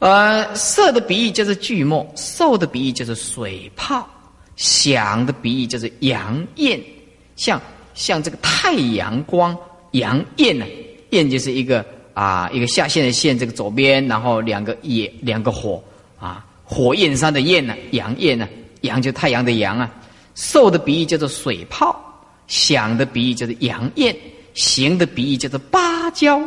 [0.00, 4.08] 呃，色的比喻就是巨墨，受的比喻就是水泡，
[4.54, 6.80] 想的比喻就是阳焰，
[7.34, 7.60] 像
[7.94, 9.56] 像这个太阳光，
[9.92, 10.64] 阳焰呢，
[11.10, 11.84] 焰就是一个
[12.14, 15.82] 啊一个下线的线，这个左边，然后两个野两个火
[16.20, 18.48] 啊，火焰山的焰呢，阳焰呢，
[18.82, 19.90] 阳就太阳的阳啊，
[20.36, 22.00] 受的比喻叫做水泡，
[22.46, 24.16] 想的比喻叫做阳焰，
[24.54, 26.40] 行的比喻叫做芭蕉。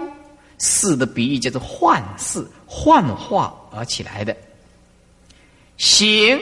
[0.63, 4.35] 事的比喻叫做幻事，幻化而起来的。
[5.75, 6.39] 行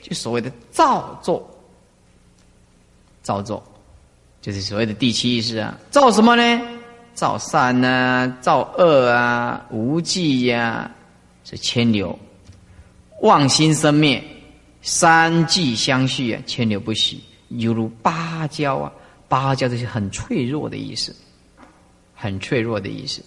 [0.00, 1.44] 就所谓的造作，
[3.20, 3.60] 造作
[4.40, 5.76] 就是所谓的第七意识啊。
[5.90, 6.60] 造什么呢？
[7.14, 10.88] 造善啊，造恶啊，无记呀，
[11.44, 12.16] 是牵流，
[13.22, 14.22] 妄心生灭，
[14.82, 18.92] 三际相续啊，牵流不息，犹如芭蕉啊，
[19.28, 21.14] 芭蕉这是很脆弱的意思，
[22.14, 23.20] 很脆弱的意思。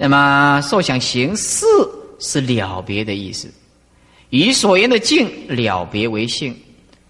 [0.00, 1.66] 那么受想行识
[2.20, 3.52] 是了别的意思。
[4.30, 6.56] 以所言的境了别为性，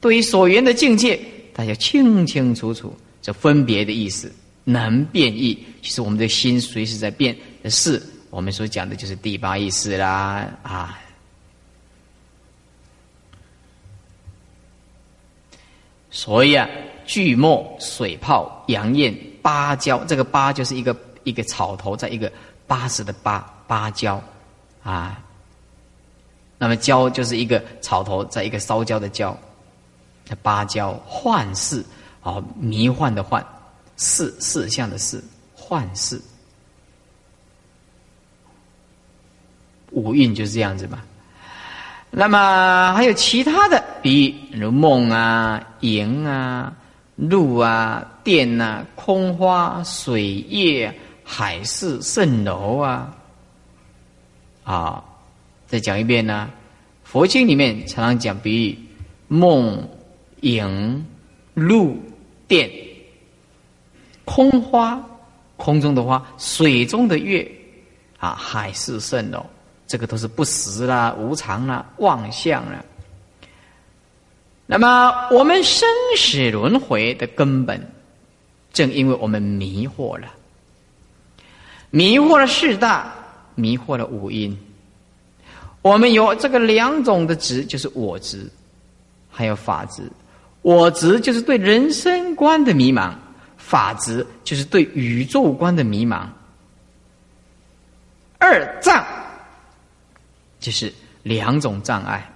[0.01, 1.21] 对于所言的境界，
[1.53, 4.33] 大家清清楚楚，这分别的意思
[4.65, 5.59] 能变异。
[5.83, 7.37] 其实我们的心随时在变，
[7.67, 10.99] 是我们所讲的就是第八意识啦啊。
[16.11, 16.67] 所以啊，
[17.05, 22.33] 巨墨、水泡、杨艳、芭蕉，这个芭就是一个一个草头，在一个
[22.69, 24.23] 八十的八芭蕉
[24.85, 25.21] 啊。
[26.59, 29.37] 那么蕉就是一个草头，在一个烧焦的焦，
[30.43, 31.85] 芭蕉幻视
[32.21, 33.45] 啊，迷幻的幻，
[33.97, 35.23] 视视相的视，
[35.55, 36.21] 幻视，
[39.93, 41.01] 五蕴就是这样子嘛。
[42.11, 46.73] 那么还有其他的比喻，如梦啊、影啊、
[47.15, 50.93] 露啊、电啊、空花、水叶、
[51.31, 53.15] 海市蜃楼啊，
[54.65, 55.05] 啊。
[55.67, 56.51] 再讲一遍呢，
[57.05, 58.79] 佛经里面常常讲比喻
[59.29, 59.87] 梦、
[60.41, 61.07] 影、
[61.53, 61.95] 露、
[62.47, 62.71] 电、
[64.25, 64.99] 空花、
[65.59, 67.47] 空中的花、水中的月，
[68.19, 69.45] 啊，海市蜃楼，
[69.87, 72.83] 这个都是不实啦、无常啦、妄相啦。
[74.65, 77.79] 那么我们生死轮回的根本，
[78.73, 80.33] 正因为我们迷惑了，
[81.91, 83.13] 迷惑了四大，
[83.55, 84.57] 迷惑了五阴。
[85.81, 88.51] 我们有这个两种的执，就是我执，
[89.31, 90.03] 还有法执。
[90.63, 93.15] 我执就是对人生观的迷茫，
[93.57, 96.27] 法执就是对宇宙观的迷茫。
[98.39, 99.05] 二障
[100.61, 102.31] 就是两种障碍。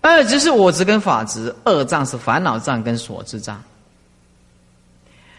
[0.00, 3.62] 二执是我执跟法执，二障是烦恼障跟所知障。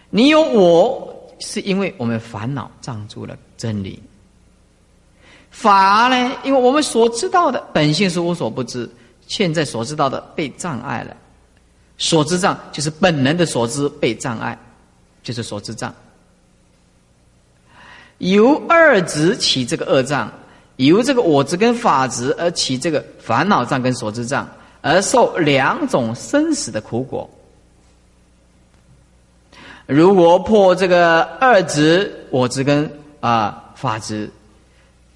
[0.09, 4.01] 你有我，是因为我们烦恼障住了真理。
[5.51, 6.35] 法呢？
[6.43, 8.89] 因为我们所知道的本性是无所不知，
[9.27, 11.15] 现在所知道的被障碍了。
[11.97, 14.57] 所知障就是本能的所知被障碍，
[15.23, 15.93] 就是所知障。
[18.19, 20.31] 由二执起这个恶障，
[20.75, 24.47] 由这个我执跟法执而起这个烦恼障跟所知障，
[24.81, 27.27] 而受两种生死的苦果。
[29.87, 32.87] 如果破这个二执、我执跟
[33.19, 34.29] 啊法执。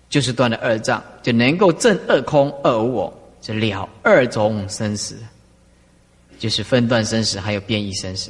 [0.10, 5.16] 就是断了二障，就能够证二空、二无我，就了二种生死，
[6.38, 8.30] 就是分段生死，还有变异生死。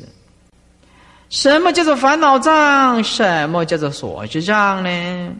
[1.32, 3.04] 什么叫做烦恼障？
[3.04, 5.34] 什么叫做所知障呢？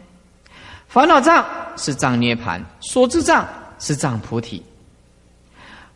[0.88, 1.46] 烦恼障
[1.76, 3.46] 是障涅盘，所知障
[3.78, 4.60] 是障菩提。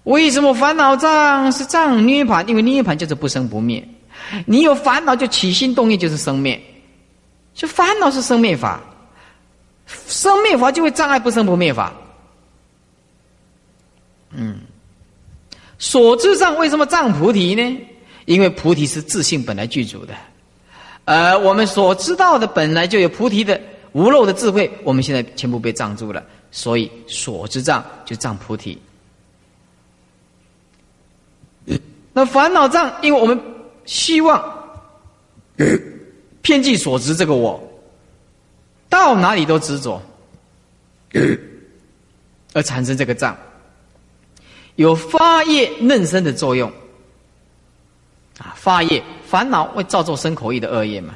[0.04, 2.48] 为什么烦恼障是障涅盘？
[2.48, 3.84] 因为涅盘就是不生不灭。
[4.46, 6.60] 你有烦恼就起心动念就是生灭，
[7.54, 8.80] 就烦恼是生灭法。
[10.08, 11.92] 生灭法就会障碍不生不灭法。
[14.32, 14.58] 嗯，
[15.78, 17.80] 所知障为什么障菩提呢？
[18.24, 20.12] 因为菩提是自性本来具足的，
[21.04, 23.60] 而我们所知道的本来就有菩提的
[23.92, 26.20] 无漏的智慧，我们现在全部被障住了，
[26.50, 28.76] 所以所知障就障菩提。
[32.12, 33.40] 那烦恼障，因为我们
[33.86, 34.42] 希望
[36.42, 37.62] 偏计所执这个我。
[38.88, 40.00] 到哪里都执着，
[42.52, 43.36] 而产生这个障，
[44.76, 46.72] 有发业嫩生的作用。
[48.38, 51.14] 啊，发业烦恼会造作生口意的恶业嘛？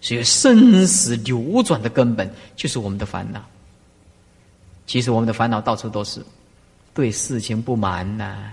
[0.00, 3.44] 所以生死流转的根本就是我们的烦恼。
[4.86, 6.24] 其实我们的烦恼到处都是，
[6.94, 8.52] 对事情不满呐，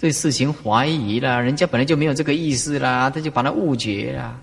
[0.00, 4.34] 对事情怀疑啦，人家本来就没有这个意思啦，他就把它误解啦。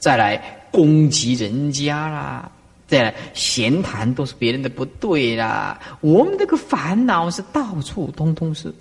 [0.00, 0.36] 再来
[0.72, 2.50] 攻击人家啦，
[2.88, 5.80] 再来闲谈都是别人的不对啦。
[6.00, 8.74] 我们这个烦恼是到处通通是，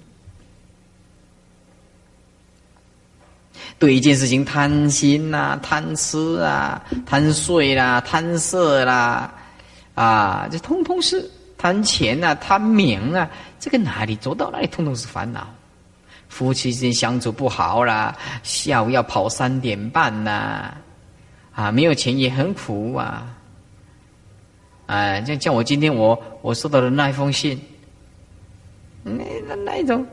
[3.78, 9.32] 对一件事情贪心呐、贪吃啊、贪睡啦、贪色啦，
[9.94, 15.48] 啊，这通通是贪钱呐、贪名啊，这个哪里走到哪里通通是烦恼。
[16.36, 18.14] 夫妻之间相处不好啦，
[18.44, 20.76] 下午要跑三点半呐。
[21.54, 23.26] 啊，没有钱也很苦啊。
[24.88, 27.58] 哎，像像我今天我我收到的那一封信，
[29.02, 29.14] 那
[29.48, 30.06] 那那一种，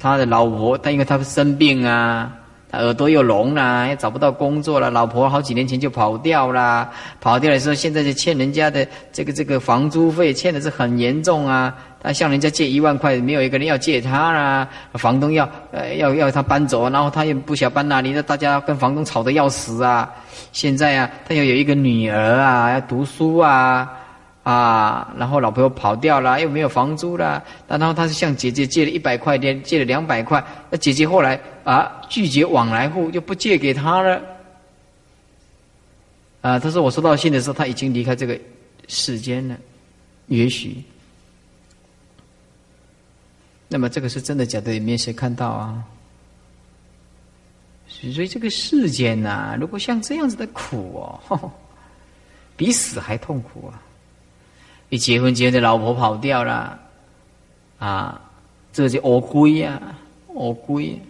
[0.00, 2.32] 他的老婆，他因为他生病啊。
[2.72, 4.90] 他耳朵又聋了，也找不到工作了。
[4.90, 6.90] 老婆好几年前就跑掉啦，
[7.20, 11.72] 跑掉的时候，现在就欠人家的这个这个房租费，欠的是很严重啊。
[12.04, 14.68] 他向人家借一万块，没有一个人要借他啦。
[14.92, 20.12] 房东要呃要要他搬走，然后他又不想搬哪里，那大家跟房东吵得要死啊。
[20.52, 23.90] 现在啊，他又有一个女儿啊，要读书啊。
[24.42, 27.42] 啊，然后老婆又跑掉了，又没有房租了。
[27.66, 30.44] 然后他是向姐姐借了一百块钱，借了两百块。
[30.68, 34.20] 那姐姐后来啊拒绝往来户，就不借给他了。
[36.42, 38.38] 啊，他说我收到信的时候，他已经离开这个
[38.86, 39.56] 世间了。
[40.26, 40.76] 也许，
[43.68, 44.72] 那么这个是真的假的？
[44.72, 45.82] 也没谁看到啊。
[47.86, 51.50] 所以这个世间呐，如果像这样子的苦哦，
[52.56, 53.80] 比死还痛苦啊。
[54.90, 56.78] 一结婚，结婚的老婆跑掉了，
[57.78, 58.20] 啊，
[58.72, 59.80] 这就恶归呀，
[60.28, 61.00] 恶归。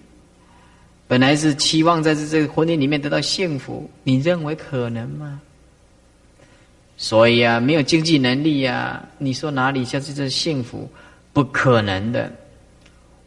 [1.07, 5.41] 本来是期望在这这个婚姻里面得到幸福，你认为可能吗？
[6.97, 10.89] 所以啊，没有经济能力呀，你说哪里像是这幸福？
[11.33, 12.33] 不可能的。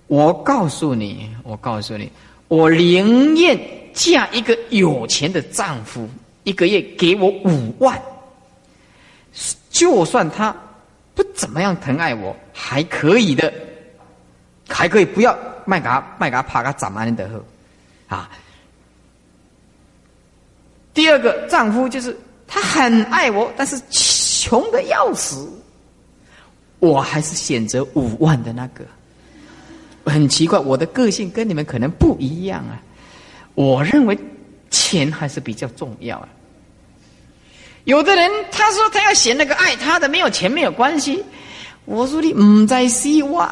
[0.07, 2.11] 我告诉你，我告诉你，
[2.47, 3.59] 我宁愿
[3.93, 6.09] 嫁一个有钱的丈夫，
[6.43, 8.01] 一个月给我五万。
[9.69, 10.55] 就算他
[11.13, 13.53] 不怎么样疼爱我，还可以的，
[14.67, 17.35] 还可以不要卖给他卖给他爬个怎么的后
[18.07, 18.29] 啊。
[20.93, 25.47] 第二个丈夫就是他很爱我，但是穷的要死，
[26.79, 28.83] 我还是选择五万的那个。
[30.09, 32.81] 很奇怪，我的个性跟你们可能不一样啊。
[33.55, 34.17] 我认为
[34.69, 36.29] 钱还是比较重要啊。
[37.85, 41.23] 有的人他说他要写那个爱他的，没有钱没有关系。
[41.85, 43.49] 我说你唔在希望，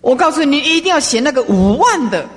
[0.00, 2.28] 我告诉你，一定要写那个五万的。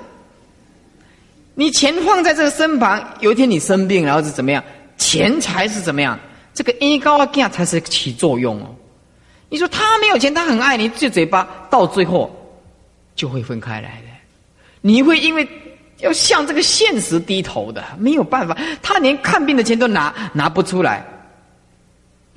[1.55, 4.63] 你钱放在这个身旁，有一天你生病，然后是怎么样？
[4.97, 6.17] 钱才是怎么样？
[6.53, 8.73] 这个 A 高啊 G 才是起作用哦。
[9.49, 12.33] 你说他没有钱，他很爱你，这嘴巴到最后
[13.19, 14.07] 就会分开来的。
[14.79, 15.45] 你会因为。
[15.99, 21.05] 要向这个现实低头的，没有办法，他连看病的钱都拿拿不出来，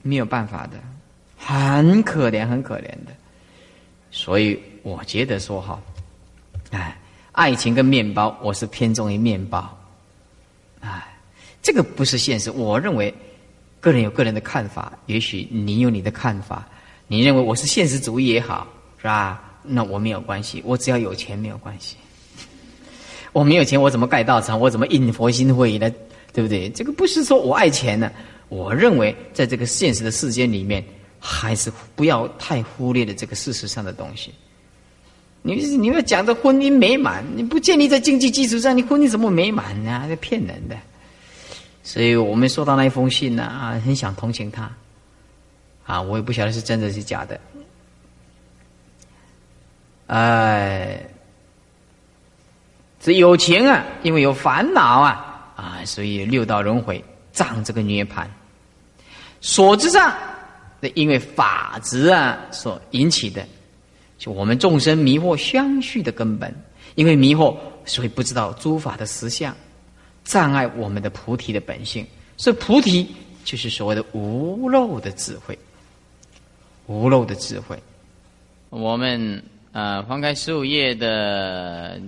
[0.03, 0.73] 没有办法的，
[1.37, 3.15] 很可怜，很可怜的。
[4.11, 5.81] 所以我觉得说哈，
[6.73, 6.99] 哎，
[7.31, 9.79] 爱情跟面包，我是偏重于面包，
[10.81, 11.01] 哎，
[11.63, 12.51] 这个不是现实。
[12.51, 13.15] 我认为，
[13.81, 16.67] 个人有个人的看法，也许你有你的看法，
[17.07, 18.67] 你认为我是现实主义也好，
[18.99, 19.41] 是吧？
[19.63, 21.97] 那我没有关系，我只要有钱没有关系。
[23.33, 24.61] 我没有钱，我怎么盖道场？
[24.61, 25.91] 我怎么印佛心会呢？
[26.33, 26.69] 对不对？
[26.71, 28.11] 这个不是说我爱钱呢。
[28.49, 30.85] 我认为，在这个现实的世界里面，
[31.19, 34.31] 还是不要太忽略了这个事实上的东西。
[35.41, 40.05] 你你要讲的婚姻美满，你不建立在经济基础上，你婚姻怎么美满呢？
[40.07, 40.77] 这骗人的。
[41.83, 44.71] 所以我们收到那一封信呢，啊，很想同情他。
[45.85, 47.41] 啊，我也不晓得是真的是假的。
[50.17, 51.09] 哎。
[53.05, 58.31] 是有情啊，因为有烦恼啊，啊，所以六道轮回障这个涅盘。
[59.41, 60.15] 所知上，
[60.79, 63.45] 那因为法执啊所引起的，
[64.19, 66.55] 就我们众生迷惑相续的根本。
[66.95, 69.53] 因为迷惑，所以不知道诸法的实相，
[70.23, 72.07] 障碍我们的菩提的本性。
[72.37, 73.13] 所以菩提
[73.45, 75.59] 就是所谓的无漏的智慧，
[76.87, 77.77] 无漏的智慧。
[78.71, 79.43] 我们
[79.73, 82.01] 呃，翻开十五页的。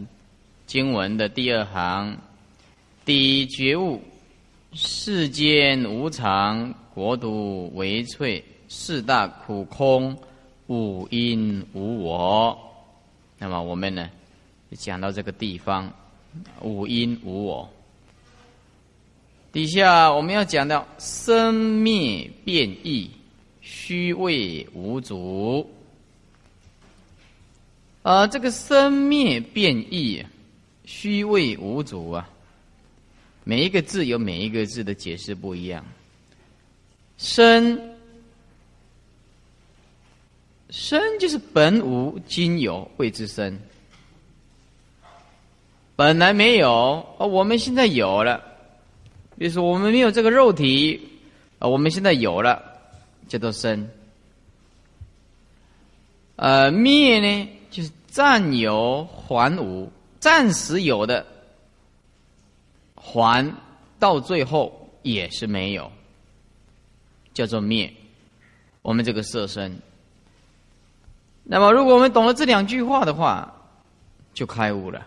[0.66, 2.16] 经文的第二行，
[3.04, 4.00] 第一觉悟：
[4.72, 10.16] 世间无常，国土为脆，四大苦空，
[10.68, 12.58] 五因无我。
[13.38, 14.08] 那么我们呢，
[14.70, 15.92] 讲到这个地方，
[16.62, 17.68] 五因无我。
[19.52, 23.10] 底下我们要讲到生灭变异，
[23.60, 25.70] 虚位无主。
[28.04, 30.22] 啊，这个生灭变异。
[30.84, 32.28] 虚位无主啊！
[33.44, 35.82] 每一个字有每一个字的解释不一样。
[37.16, 37.96] 生，
[40.68, 43.58] 生就是本无今有谓之生。
[45.96, 46.70] 本来没有
[47.18, 48.44] 啊，我们现在有了。
[49.38, 51.00] 比如说，我们没有这个肉体
[51.58, 52.62] 啊，我们现在有了，
[53.28, 53.88] 叫做生。
[56.36, 59.90] 呃，灭呢，就是暂有还无。
[60.20, 61.26] 暂时有的，
[62.94, 63.52] 还
[63.98, 65.90] 到最后也是没有，
[67.34, 67.92] 叫做灭。
[68.80, 69.76] 我们这个色身。
[71.42, 73.52] 那么，如果我们懂了这两句话的话，
[74.32, 75.04] 就开悟了。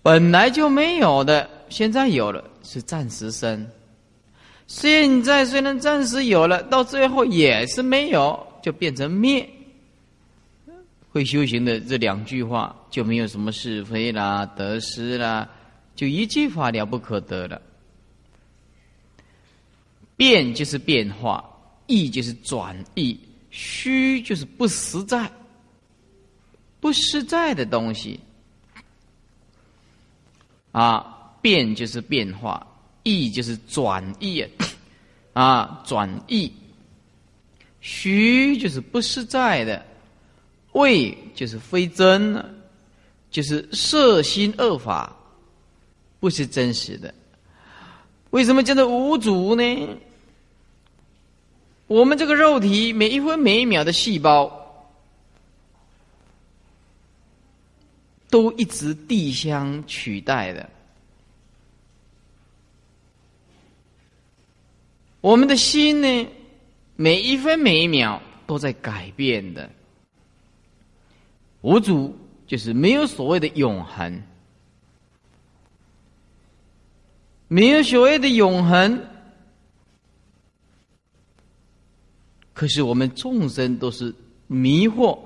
[0.00, 3.68] 本来就没有的，现在有了，是暂时生。
[4.68, 9.46] 现在虽然暂时有了，到最后也是没有，就变成灭。
[11.12, 15.48] 会修行的这两句话就没有什么是非啦、得失啦，
[15.94, 17.60] 就一句话了不可得了。
[20.16, 21.44] 变就是变化，
[21.86, 23.18] 异就是转意，
[23.50, 25.30] 虚就是不实在、
[26.80, 28.18] 不实在的东西。
[30.72, 32.66] 啊，变就是变化。
[33.04, 34.46] 意就是转意
[35.32, 36.52] 啊，转意。
[37.80, 39.84] 虚就是不实在的，
[40.72, 42.44] 为就是非真，
[43.30, 45.14] 就是色心恶法，
[46.20, 47.12] 不是真实的。
[48.30, 49.88] 为什么叫做无主呢？
[51.86, 54.50] 我们这个肉体每一分每一秒的细胞，
[58.30, 60.70] 都一直地相取代的。
[65.20, 66.28] 我们的心呢，
[66.96, 69.68] 每一分每一秒都在改变的。
[71.62, 72.14] 无主
[72.46, 74.22] 就是没有所谓的永恒，
[77.48, 79.04] 没有所谓的永恒。
[82.52, 84.14] 可是我们众生都是
[84.46, 85.18] 迷惑、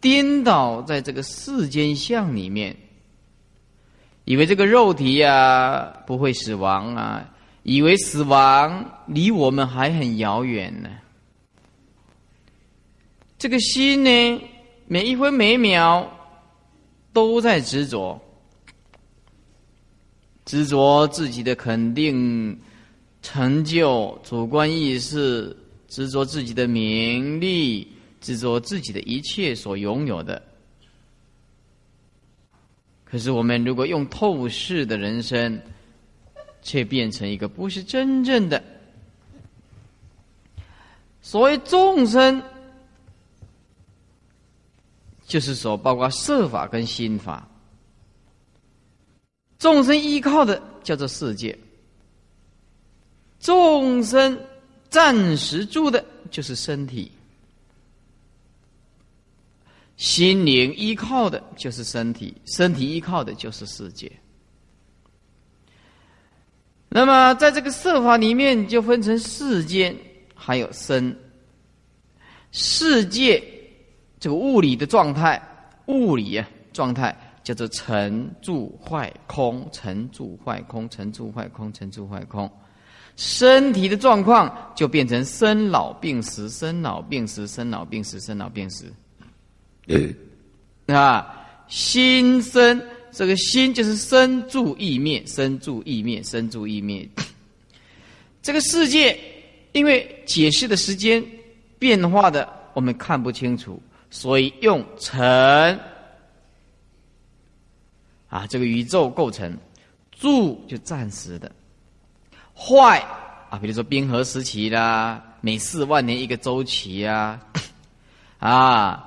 [0.00, 2.76] 颠倒在这个世间相里面，
[4.24, 7.30] 以为这个肉体呀不会死亡啊。
[7.62, 10.90] 以为死亡离我们还很遥远呢。
[13.38, 14.42] 这个心呢，
[14.86, 16.10] 每一分每一秒
[17.12, 18.20] 都在执着，
[20.44, 22.58] 执着自己的肯定、
[23.22, 25.56] 成就、主观意识，
[25.88, 27.86] 执着自己的名利，
[28.20, 30.42] 执着自己的一切所拥有的。
[33.04, 35.60] 可是，我们如果用透视的人生。
[36.66, 38.64] 却变成一个不是真正的
[41.20, 42.42] 所谓众生，
[45.26, 47.48] 就是说，包括色法跟心法，
[49.58, 51.58] 众生依靠的叫做世界，
[53.40, 54.38] 众生
[54.90, 57.10] 暂时住的就是身体，
[59.96, 64.10] 心灵依靠的就是身体，身体依靠的就是世界。
[66.88, 69.96] 那么，在这个色法里面，就分成世间
[70.34, 71.18] 还有身。
[72.52, 73.42] 世界
[74.24, 75.38] 这个物理的状态，
[75.84, 82.50] 物理啊状态叫做成住坏空，成住坏空，成住坏空，成住坏空。
[83.16, 88.90] 身体的状况就变成生老病死，生老病死，生老病死，生老病死。
[90.86, 92.82] 啊，心生。
[93.10, 97.06] 这个心就是生住意灭，生住意灭，生住意灭。
[98.40, 99.20] 这个世界
[99.72, 101.22] 因为解释的时间
[101.78, 103.78] 变化的，我们看不清楚，
[104.14, 105.20] 所以用成
[108.28, 109.58] 啊，这个宇宙构成
[110.12, 111.50] 住就暂时的
[112.54, 113.00] 坏
[113.50, 117.40] 啊，比如说冰河时期啦，每四万年一个周期啊，
[118.38, 119.04] 啊，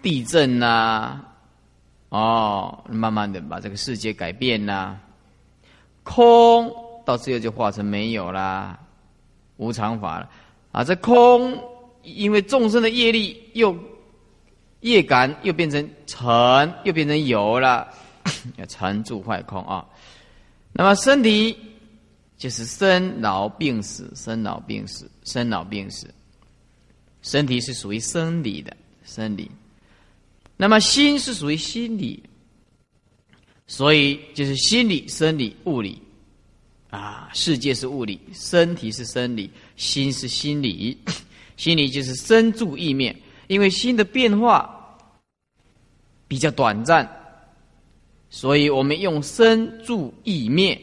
[0.00, 1.22] 地震呐。
[2.08, 4.98] 哦，慢慢的把这个世界改变啦，
[6.02, 6.72] 空
[7.04, 8.76] 到最后就化成没有啦，
[9.58, 10.28] 无常法了
[10.72, 10.82] 啊！
[10.82, 11.56] 这空
[12.02, 13.76] 因为众生的业力又
[14.80, 17.88] 业感又变成尘，又变成油了，
[18.56, 19.86] 要尘住坏空啊。
[20.72, 21.56] 那么身体
[22.38, 26.08] 就是生老病死，生老病死，生老病死，
[27.22, 28.74] 身体是属于生理的
[29.04, 29.50] 生理。
[30.56, 32.22] 那么心是属于心理，
[33.66, 36.00] 所以就是心理、生理、物理，
[36.90, 40.96] 啊，世界是物理，身体是生理，心是心理，
[41.56, 43.14] 心理就是生住意灭。
[43.50, 44.96] 因为心的变化
[46.28, 47.04] 比较短暂，
[48.30, 50.80] 所以我们用生住意灭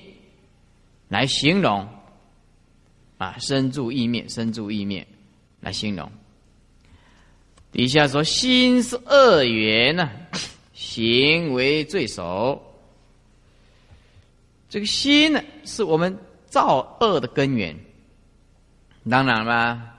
[1.07, 1.87] 来形容，
[3.17, 5.07] 啊，生住意灭，生住意灭
[5.61, 6.11] 来形容。
[7.71, 10.09] 底下说：“心是恶缘呐，
[10.73, 12.61] 行为最首。
[14.67, 16.13] 这个心呢，是我们
[16.47, 17.73] 造恶的根源。
[19.09, 19.96] 当然啦，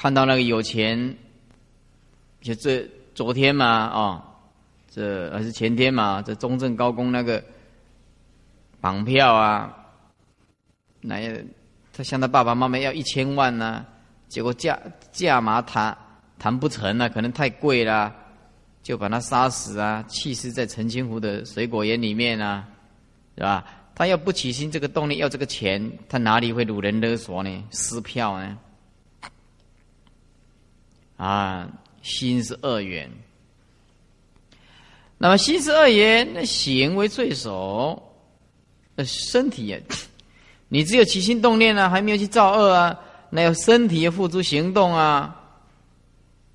[0.00, 1.14] 看到那个有钱，
[2.40, 4.24] 就这昨天嘛，啊，
[4.90, 7.44] 这还是前天嘛，这中正高工那个
[8.80, 9.76] 绑票啊，
[11.02, 11.20] 那
[11.92, 13.84] 他向他爸爸妈妈要一千万呢，
[14.26, 14.80] 结果价
[15.12, 15.94] 价码谈
[16.38, 18.10] 谈不成了，可能太贵了，
[18.82, 22.66] 就把他杀死啊，弃尸在澄清湖的水果园里面啊，
[23.36, 23.66] 是吧？
[23.94, 27.64] 他要不起心这个动力要这个钱，他哪里会掳人勒索呢？
[27.70, 28.56] 撕票呢？
[31.20, 31.68] 啊，
[32.00, 33.10] 心是恶缘。
[35.18, 38.02] 那么心是恶缘，那行为最首，
[38.94, 39.82] 那身体也，
[40.68, 42.98] 你只有起心动念啊，还没有去造恶啊，
[43.28, 45.36] 那要身体要付诸行动啊。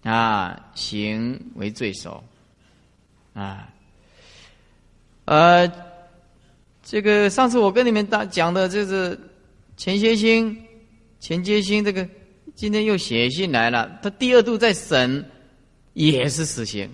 [0.02, 2.24] 啊，行为最首，
[3.36, 3.70] 啊，
[5.26, 5.72] 呃，
[6.82, 9.20] 这个上次我跟你们大讲的，就是
[9.78, 10.60] 前些星、
[11.20, 12.08] 前阶星这个。
[12.56, 15.24] 今天又写信来了，他第二度再审，
[15.92, 16.90] 也是死刑，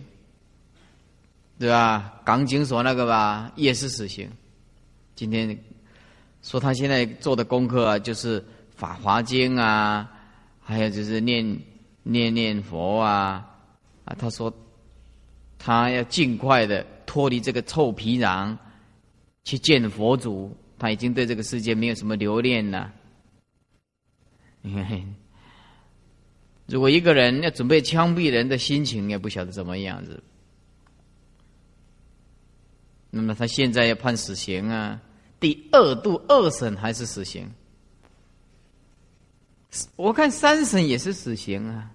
[1.59, 2.19] 对吧？
[2.25, 4.27] 港警所那个吧，也是死刑。
[5.15, 5.55] 今天
[6.41, 8.41] 说他现在做的功课啊，就是
[8.75, 10.11] 《法华经》啊，
[10.59, 11.59] 还有就是念
[12.01, 13.47] 念念佛啊
[14.03, 14.15] 啊。
[14.17, 14.51] 他说
[15.59, 18.57] 他要尽快的脱离这个臭皮囊，
[19.43, 20.57] 去见佛祖。
[20.79, 22.91] 他已经对这个世界没有什么留恋了。
[24.63, 25.15] 你看。
[26.71, 30.23] 如果一个人要准备枪毙人的心情也不晓得怎么样子，
[33.09, 34.97] 那么他现在要判死刑啊，
[35.37, 37.51] 第二度二审还是死刑？
[39.97, 41.91] 我看三审也是死刑啊。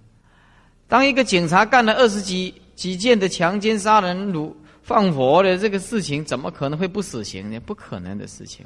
[0.87, 4.53] 当一个警察干了二十几几件的强奸、杀人、掳
[4.83, 7.59] 放火的这个事情，怎么可能会不死刑呢？
[7.61, 8.63] 不可能的事情。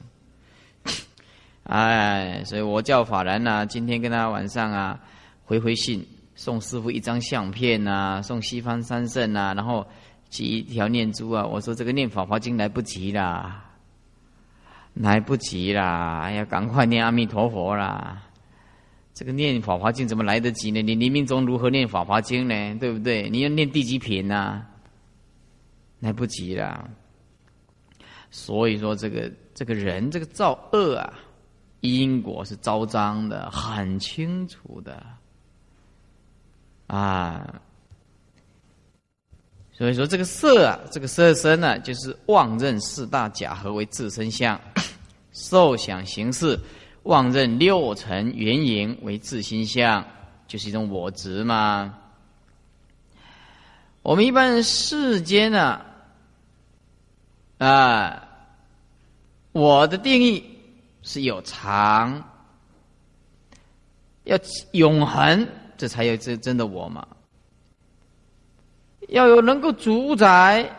[1.63, 4.99] 哎，所以我叫法兰呐，今天跟他晚上啊。
[5.51, 6.01] 回回信，
[6.33, 9.85] 送师傅一张相片呐，送西方三圣呐，然后
[10.29, 11.45] 寄一条念珠啊。
[11.45, 13.69] 我说这个念《法华经》来不及啦，
[14.93, 16.21] 来不及啦！
[16.23, 18.23] 哎呀，赶快念阿弥陀佛啦！
[19.13, 20.81] 这个念《法华经》怎么来得及呢？
[20.81, 22.79] 你临命中如何念《法华经》呢？
[22.79, 23.29] 对不对？
[23.29, 24.65] 你要念第几品呐？
[25.99, 26.89] 来不及了。
[28.29, 31.13] 所以说，这个这个人这个造恶啊，
[31.81, 35.05] 因果是昭彰的，很清楚的。
[36.91, 37.61] 啊，
[39.71, 44.59] 所以说这个色啊，这个色身呢，就是妄认四大假合为自身相，
[45.31, 46.59] 受想行识，
[47.03, 50.05] 妄认六尘缘影为自心相，
[50.49, 51.97] 就是一种我执嘛。
[54.01, 55.79] 我们一般世间呢，
[57.57, 58.27] 啊，
[59.53, 60.59] 我的定义
[61.03, 62.21] 是有常，
[64.25, 64.37] 要
[64.73, 65.47] 永恒。
[65.81, 67.07] 这才有真真的我嘛？
[69.09, 70.69] 要有能够主宰，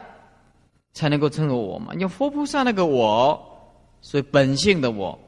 [0.94, 1.92] 才能够称为我嘛。
[1.94, 3.36] 有佛菩萨那个我，
[4.00, 5.18] 所以本性的我，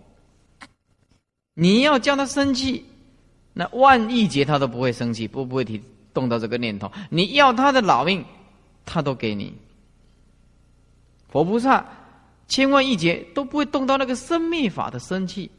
[1.54, 2.84] 你要叫他生气，
[3.52, 6.88] 那万亿劫他都不会生气，不不会提动到这个念头。
[7.10, 8.24] 你要他的老命，
[8.84, 9.52] 他都给你。
[11.30, 11.84] 佛菩萨
[12.46, 15.50] 千万亿劫都不会动到那个生灭法的生气。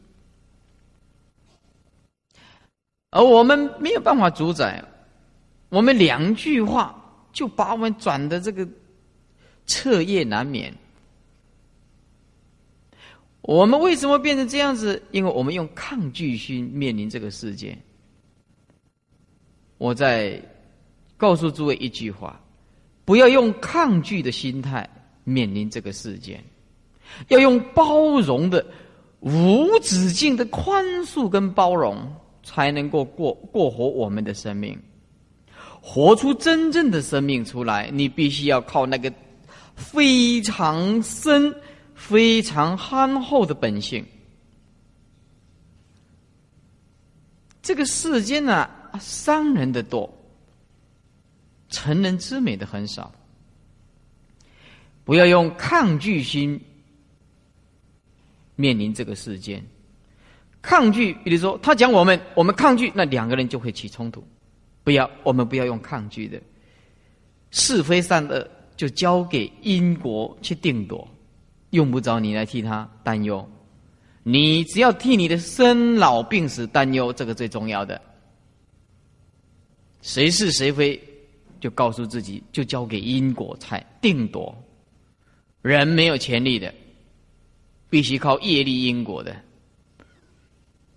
[3.16, 4.84] 而我们没有办法主宰，
[5.70, 6.93] 我们两句话
[7.32, 8.68] 就把我们转的这个
[9.66, 10.76] 彻夜难眠。
[13.39, 15.01] 我们为什么变成这样子？
[15.11, 17.78] 因为我们用抗拒心面临这个世界。
[19.78, 20.38] 我再
[21.16, 22.38] 告诉诸位一句话：
[23.05, 24.89] 不要用抗拒的心态
[25.24, 26.38] 面临这个世界，
[27.30, 28.66] 要用包容的、
[29.22, 31.97] 无止境的宽恕跟包容。
[32.46, 34.80] 才能够过过活我们的生命，
[35.82, 37.89] 活出真正的生命出来。
[37.91, 39.12] 你必须要靠那个
[39.76, 41.54] 非常深、
[41.96, 44.06] 非常憨厚的本性。
[47.64, 48.70] 这个世间呢，
[49.00, 50.08] 伤人的多，
[51.70, 53.12] 成人之美的很少。
[55.04, 56.62] 不要用抗拒心
[58.56, 59.66] 面临这个世间。
[60.66, 64.24] 抗拒，比如说他讲我们，我们抗拒，那两个人就会起冲突。
[64.84, 66.41] 不要，我们不要用抗拒的，
[67.51, 71.07] 是非善恶就交给因果去定夺，
[71.70, 73.47] 用不着你来替他担忧。
[74.24, 78.01] 你只要替你的生老病死担忧，这个最重要的。
[80.01, 80.99] 谁是谁非，
[81.59, 84.55] 就告诉自己，就交给因果才定夺。
[85.61, 86.74] 人没有权利的，
[87.88, 89.36] 必须靠业力因果的。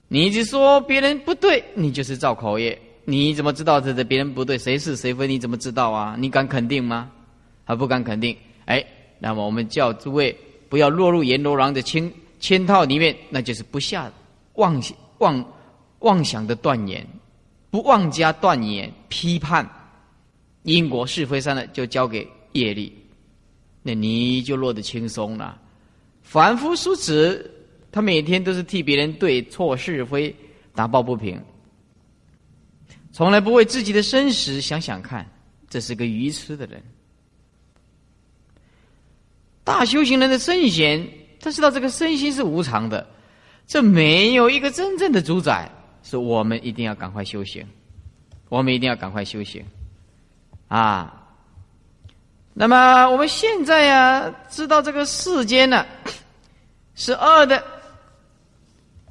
[0.09, 2.79] 你一直说别人不对，你就是造口业。
[3.05, 4.59] 你怎么知道这这别人不对？
[4.59, 5.27] 谁是谁非？
[5.27, 6.17] 你怎么知道啊？
[6.19, 7.11] 你敢肯定吗？
[7.65, 8.37] 还不敢肯定。
[8.67, 8.85] 哎，
[9.19, 10.37] 那么我们叫诸位
[10.69, 14.11] 不要落入阎罗王的圈圈套里面，那就是不下
[14.55, 14.83] 妄
[15.19, 15.45] 妄
[16.01, 17.07] 妄想的断言，
[17.71, 19.67] 不妄加断言批判
[20.65, 22.93] 因果是非善的，就交给业力，
[23.83, 25.59] 那你就落得轻松了。
[26.23, 27.51] 凡夫俗子，
[27.91, 30.35] 他每天都是替别人对错是非
[30.75, 31.43] 打抱不平，
[33.13, 35.29] 从来不为自己的生死想想看，
[35.69, 36.83] 这是个愚痴的人。
[39.65, 41.07] 大修行人的圣贤，
[41.41, 43.07] 他知道这个身心是无常的，
[43.67, 45.71] 这没有一个真正的主宰，
[46.03, 47.67] 是我们一定要赶快修行，
[48.49, 49.65] 我们一定要赶快修行，
[50.69, 51.15] 啊。
[52.55, 55.87] 那么我们现在呀，知道这个世间呢
[56.97, 57.63] 是恶的，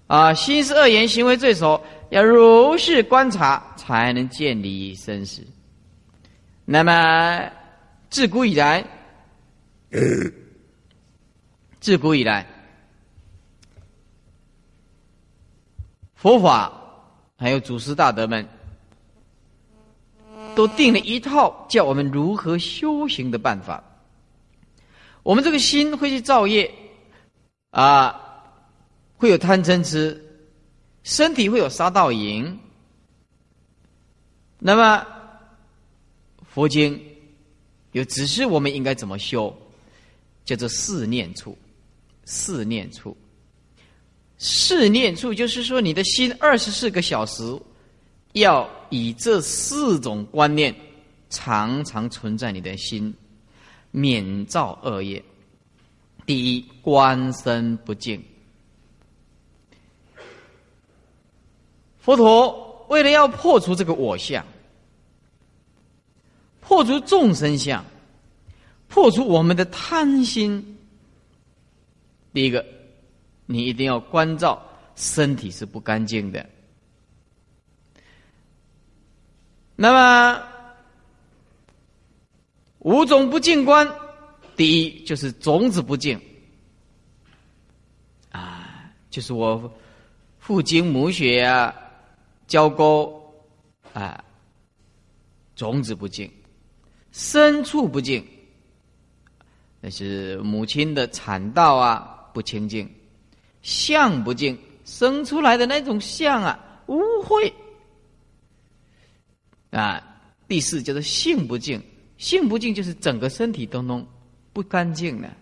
[0.07, 5.45] 啊，心是恶言，行为罪首，要如是观察，才能建立生死。
[6.65, 7.51] 那么
[8.09, 8.83] 自古以来。
[11.79, 12.45] 自古以来，
[16.15, 16.73] 佛法
[17.37, 18.45] 还有祖师大德们，
[20.55, 23.81] 都定了一套教我们如何修行的办法。
[25.23, 26.69] 我们这个心会去造业，
[27.69, 28.26] 啊，
[29.18, 30.24] 会有贪嗔痴，
[31.03, 32.57] 身体会有杀盗淫。
[34.59, 35.05] 那么
[36.47, 36.99] 佛经
[37.91, 39.55] 有指示我们应该怎么修，
[40.45, 41.57] 叫做四念处。
[42.30, 43.15] 四念处，
[44.38, 47.57] 四念处就是说，你的心二十四个小时
[48.34, 50.76] 要以这四种观念
[51.30, 53.13] 常常存在你的心，
[53.91, 55.24] 免造恶业。
[56.26, 58.22] 第一，观身不净。
[62.07, 64.45] 佛陀为了要破除这个我相，
[66.61, 67.83] 破除众生相，
[68.87, 70.77] 破除我们的贪心。
[72.31, 72.65] 第一个，
[73.45, 76.49] 你一定要关照身体是不干净的。
[79.75, 80.41] 那么
[82.79, 83.85] 五种不净观，
[84.55, 86.17] 第一就是种子不净，
[88.31, 89.69] 啊，就是我
[90.39, 91.75] 父精母血啊，
[92.47, 93.21] 交沟
[93.93, 94.23] 啊，
[95.55, 96.31] 种子不净，
[97.13, 98.25] 牲畜不净，
[99.81, 102.13] 那是母亲的产道啊。
[102.33, 102.87] 不清净，
[103.63, 107.51] 相不净，生出来的那种相啊，污秽
[109.71, 110.03] 啊。
[110.47, 111.81] 第四叫做性不净，
[112.19, 114.05] 性不净就是整个身体都弄
[114.53, 115.35] 不干净了。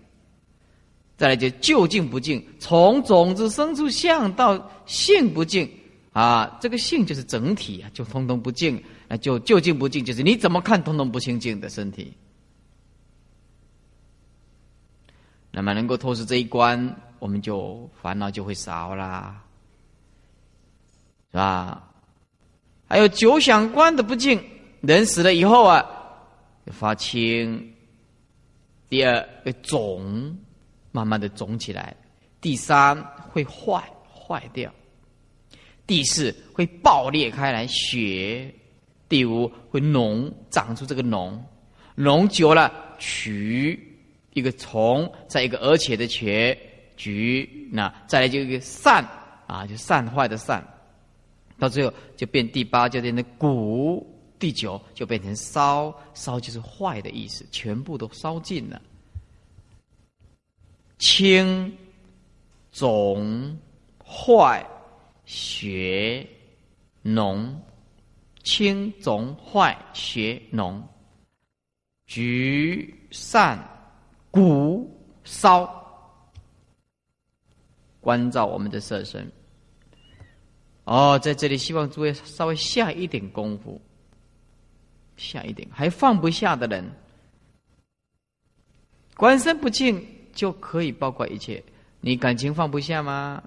[1.17, 5.69] 再来就就近不净，从种子生出相到性不净
[6.15, 12.13] 啊，这个性就是整体啊，就通通不净，那就究竟不净，就是你怎么看通通不清净的身体。
[15.51, 19.43] 那么能够透视这一关，我们就烦恼就会少啦，
[21.31, 21.83] 是吧？
[22.87, 24.41] 还有九想观的不净，
[24.79, 25.85] 人死了以后啊，
[26.67, 27.73] 发青。
[28.87, 30.37] 第二会肿，
[30.93, 31.93] 慢慢的肿起来。
[32.39, 32.95] 第三
[33.33, 34.71] 会坏，坏掉。
[35.87, 38.53] 第四会爆裂开来血。
[39.07, 41.37] 第五会脓，长出这个脓，
[41.95, 43.91] 脓久了渠。
[44.33, 46.57] 一个虫，再一个而且的且，
[46.97, 49.01] 菊，那再来就一个散
[49.47, 50.61] 啊，就散坏的散，
[51.57, 54.05] 到最后就变第八，就变成骨；
[54.37, 58.81] 第九就变成烧，烧就是坏的意思，全部都烧尽了。
[60.99, 61.73] 青、
[62.73, 63.57] 肿、
[64.05, 64.67] 坏、
[65.25, 66.27] 血、
[67.03, 67.53] 脓，
[68.43, 70.81] 青、肿、坏、血、脓，
[72.05, 73.71] 菊、散。
[74.31, 75.65] 骨烧，
[78.01, 79.31] 关照我们的色身。
[80.83, 83.79] 哦，在这里希望诸位稍微下一点功夫，
[85.15, 86.83] 下一点还放不下的人，
[89.15, 91.63] 观身不净就可以包括一切。
[92.01, 93.41] 你感情放不下吗？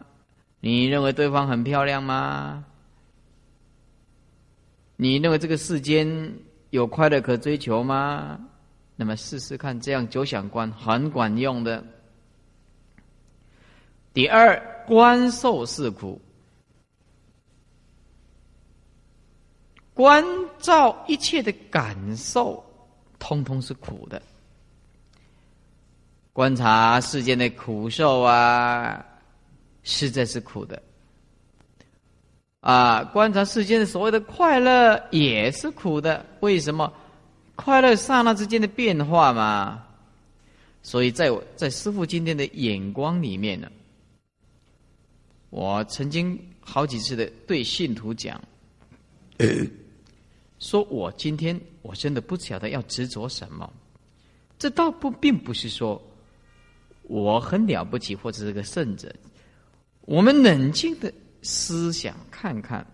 [0.60, 2.64] 你认为对方很漂亮吗？
[4.96, 6.34] 你认为这个世间
[6.70, 8.40] 有快乐可追求吗？
[8.96, 11.84] 那么试试看，这样九想观很管用的。
[14.12, 16.20] 第二，观受是苦，
[19.94, 20.24] 观
[20.58, 22.64] 照一切的感受，
[23.20, 24.20] 通通是苦的。
[26.32, 29.06] 观察世间的苦受啊，
[29.82, 30.82] 实在是苦的。
[32.60, 36.92] 啊，观察世间的所谓的快乐也是苦的，为什么？
[37.54, 39.84] 快乐刹那之间的变化嘛，
[40.80, 43.68] 所以在我在师父今天的眼光里面呢，
[45.50, 48.40] 我曾经好几次的对信徒讲，
[50.60, 53.68] 说我今天我真的不晓得要执着什么，
[54.56, 56.00] 这倒不并不是说
[57.02, 59.12] 我很了不起或者是个圣者，
[60.08, 62.84] 我们冷静的思想看看，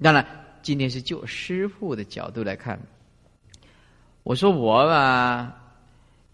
[0.00, 0.24] 当然
[0.62, 2.80] 今天是就师父的角度来看，
[4.22, 5.56] 我说我啊。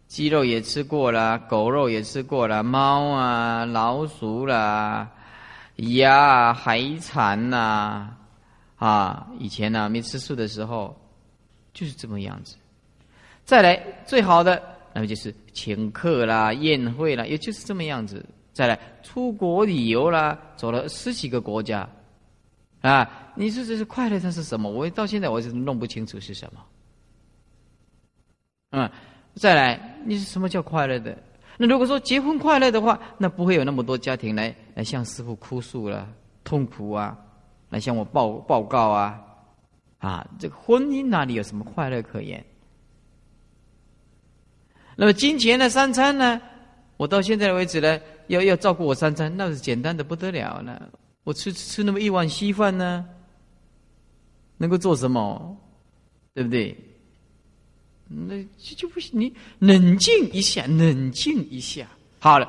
[0.09, 5.11] 鸡肉也吃过了，狗肉也吃过了，猫啊、老鼠啦、
[5.77, 8.15] 鸭、海产呐，
[8.77, 10.97] 啊，以前呢没吃素的时候，
[11.73, 12.55] 就是这么样子。
[13.45, 14.63] 再来最好的，
[14.93, 18.25] 那么就是请客啦、宴会啦，也就是这么样子。
[18.57, 21.87] 再来出国旅游啦，走了十几个国家，
[22.81, 24.71] 啊，你说这是快乐，它是什么？
[24.71, 26.61] 我到现在我是弄不清楚是什么。
[28.71, 28.91] 嗯。
[29.35, 31.15] 再来，你是什么叫快乐的？
[31.59, 36.09] 那如果说结婚快乐的话，那不会有那么多家庭来来向师傅哭诉了，
[36.43, 37.15] 痛苦啊，
[37.69, 39.23] 来向我报报告啊，
[39.99, 42.43] 啊，这个婚姻哪里有什么快乐可言？
[44.97, 46.41] 那么金钱的三餐呢？
[46.97, 50.89] 我到现在为止呢，要要照顾我三餐，那是简单的不得了了。
[51.25, 53.05] 我吃吃那么一碗稀饭呢，
[54.57, 55.57] 能够做什么？
[56.33, 56.77] 对不对？
[58.09, 61.87] 那这就不行，你冷静一下，冷静一下。
[62.21, 62.49] 好了，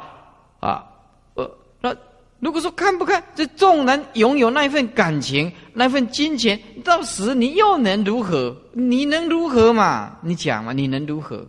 [0.59, 0.85] 啊，
[1.33, 1.95] 呃，那
[2.39, 8.55] 如果说看不看，这纵然拥有那一份感情，那份金钱，到时你又能如何？
[8.73, 10.19] 你能如何嘛？
[10.21, 10.73] 你讲嘛？
[10.73, 11.47] 你能如何？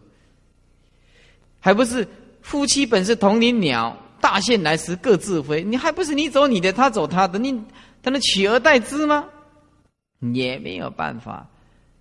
[1.60, 2.06] 还不是
[2.48, 5.62] 夫妻本是同林鸟，大限来时各自飞。
[5.62, 7.52] 你还不是你走你的，他走他的，你
[8.02, 9.22] 他能取而代之吗？
[10.32, 11.46] 也没有办法。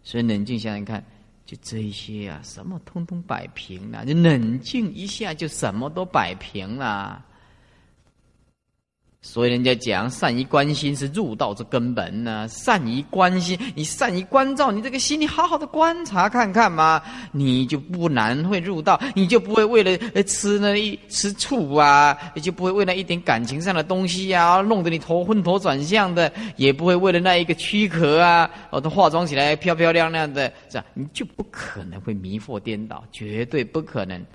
[0.03, 1.03] 所以冷静想想看。
[1.45, 7.21] 就这些啊，什么通通摆平了，就冷静一下，就什么都摆平了。
[9.29, 12.47] 所以人家讲善于关心是入道之根本呢。
[12.47, 17.01] 善于关心，你善于关照，你这个心，你好好的观察看看嘛，
[17.33, 30.85] 你就不难会入道，你就不会为了吃那一吃醋啊，也就不会为了一点感情上的东西呀，弄得你头昏头转向的，也不会为了那一个躯壳啊，哦，都化妆起来漂漂亮亮的，是吧？
[30.93, 34.25] 你就不可能会迷惑颠倒，绝对不可能。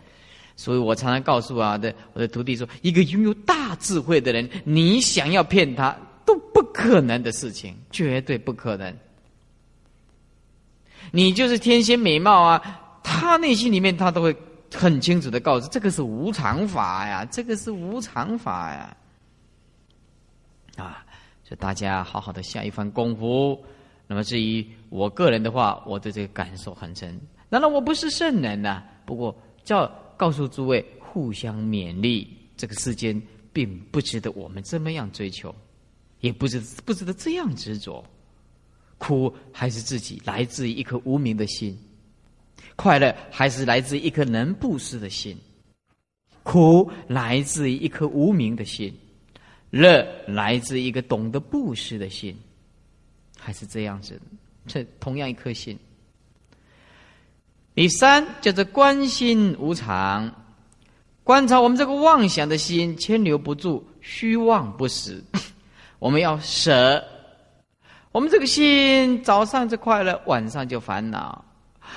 [0.63, 5.91] 所以我常常告诉啊的我的徒弟说，一个拥有大智慧的人，你想要骗他
[6.25, 8.97] 都不可能的事情，绝对不可能。
[11.11, 14.33] 你就是天仙美貌啊，他内心里面他都会
[14.73, 18.97] 很清楚的告诉，这个是无常法呀，这个是无常法呀。
[20.77, 21.05] 啊，
[21.43, 23.61] 所以大家好好的下一番功夫。
[24.07, 27.21] 那么至于我个人的话，我对这个感受很深。
[27.49, 28.81] 难道我不是圣人呐？
[29.05, 29.91] 不过叫。
[30.17, 32.29] 告诉诸位，互相勉励。
[32.57, 33.21] 这个世间
[33.53, 35.53] 并不值得我们这么样追求，
[36.21, 38.05] 也不值不值得这样执着。
[38.99, 41.77] 苦还是自己来自于一颗无名的心，
[42.77, 45.37] 快乐还是来自一颗能布施的心。
[46.45, 48.95] 苦来自于一颗无名的心，
[49.71, 52.37] 乐来自一个懂得布施的心，
[53.37, 54.21] 还是这样子。
[54.67, 55.77] 这同样一颗心。
[57.75, 60.31] 第三叫做观心无常，
[61.25, 65.23] 观察我们这个妄想的心，牵留不住，虚妄不实。
[65.99, 67.03] 我们要舍，
[68.11, 71.43] 我们这个心早上就快乐，晚上就烦恼；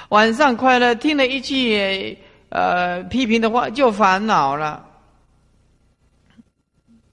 [0.10, 2.18] 晚上快乐，听了一句
[2.50, 4.86] 呃批评的话就烦恼了，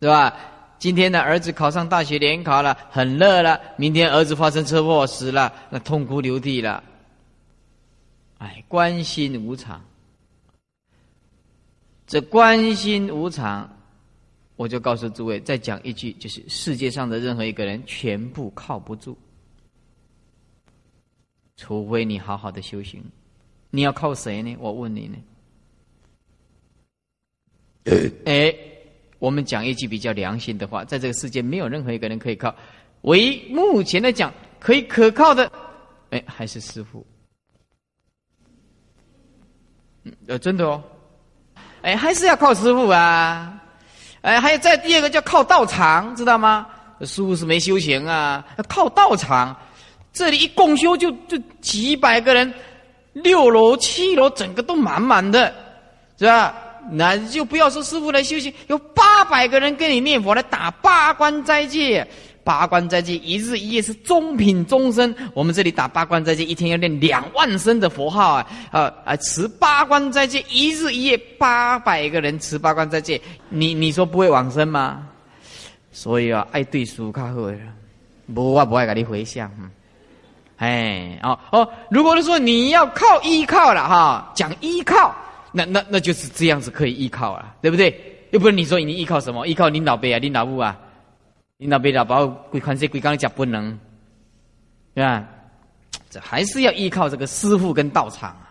[0.00, 0.36] 是吧？
[0.78, 6.82] 今天的儿子考上大学联考了，很乐了；明天儿子发生车祸死了，那痛哭流涕了。
[8.42, 9.80] 哎，关心无常，
[12.08, 13.70] 这关心无常，
[14.56, 19.16] 我就告诉诸位，再讲一句，就是世界上的任何一个人，全部靠不住，
[21.56, 23.00] 除非你好好的修行。
[23.70, 24.56] 你要靠谁呢？
[24.58, 25.16] 我问你呢？
[28.24, 28.52] 哎，
[29.20, 32.52] 我们讲一句比较良心的话，在这个世界，没有任何一个人可以靠，
[33.02, 35.48] 唯一目前来讲可以可靠的，
[36.10, 37.06] 哎，还是师傅。
[40.26, 40.82] 呃，真的哦，
[41.82, 43.52] 哎，还是要靠师傅啊，
[44.22, 46.66] 哎，还有再第二个叫靠道场，知道吗？
[47.02, 49.56] 师傅是没修行啊，靠道场，
[50.12, 52.52] 这里一共修就就几百个人，
[53.12, 55.52] 六楼七楼整个都满满的，
[56.18, 56.54] 是吧？
[56.90, 62.04] 那就不要说师傅来修行，有八百个人跟你念佛来打八关斋戒，
[62.44, 65.14] 八关斋戒一日一夜是中品终身。
[65.34, 68.46] 我们这里打八关斋戒，一天要念两万声的佛号啊！
[68.70, 75.06] 啊啊，持八关斋戒一日一夜，八百个人持八关斋戒，你你说不会往生吗？
[75.92, 77.34] 所以啊，爱对书较好，
[78.34, 79.50] 不我不爱给你回向。
[80.56, 85.14] 哎，哦哦，如果是说你要靠依靠了哈，讲依靠，
[85.52, 87.94] 那那那就是这样子可以依靠了，对不对？
[88.30, 89.46] 又不是你说你依靠什么？
[89.46, 90.78] 依靠领导辈啊，领导部啊，
[91.62, 93.78] 领导辈老包归看谁归刚讲不能，
[94.94, 95.24] 对吧？
[96.10, 98.50] 这还是要依靠这个师傅跟道场啊。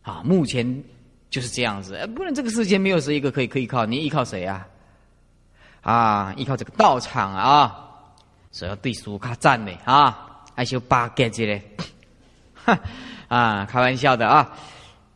[0.00, 0.82] 啊，目前
[1.28, 4.66] 就是这样子，不然这个世界没有谁一个可以可以靠，你依靠谁啊？
[5.82, 7.76] 啊，依靠这个道场啊，
[8.50, 11.62] 所以要对书卡赞的啊，还修八戒子嘞，
[12.54, 12.78] 哈
[13.28, 14.56] 啊，开玩笑的啊。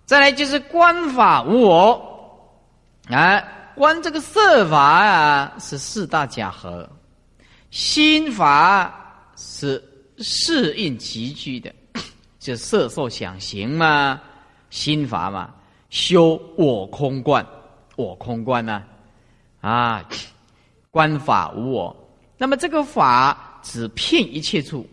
[0.04, 2.50] 再来就是观法无我，
[3.08, 3.42] 啊，
[3.74, 6.88] 观这个色法啊是四大假合，
[7.70, 9.82] 心法是
[10.18, 11.74] 适应集聚的，
[12.38, 14.20] 就色受想行嘛，
[14.70, 15.52] 心法嘛，
[15.90, 17.44] 修我空观，
[17.96, 18.82] 我空观呐，
[19.60, 20.08] 啊，
[20.90, 21.96] 观法无我，
[22.38, 24.86] 那么这个法只骗一切处，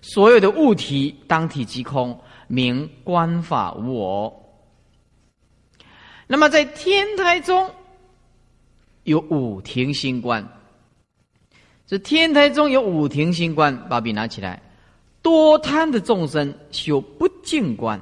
[0.00, 2.18] 所有的物体当体即空。
[2.52, 4.49] 名观法无我。
[6.32, 7.68] 那么在天台中
[9.02, 10.46] 有五庭心观，
[11.88, 14.62] 这天台中有五庭心观，把笔拿起来。
[15.22, 18.00] 多贪的众生修不净观。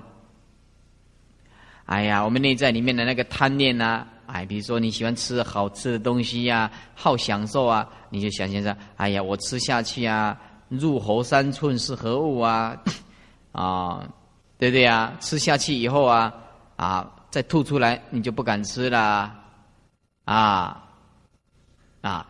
[1.87, 12.77] 哎呀，我们内在里面的那个贪念呐，哎，比如说你喜欢吃好吃的东西呀，好享受啊，你就想象着，哎呀，我吃下去啊，入喉三寸是何物啊？
[13.53, 14.07] 啊。
[14.59, 15.17] 对不对呀？
[15.19, 16.35] 吃下去以后啊，
[16.77, 19.33] 啊，再吐出来，你就不敢吃了，
[20.25, 20.85] 啊，
[22.01, 22.27] 啊，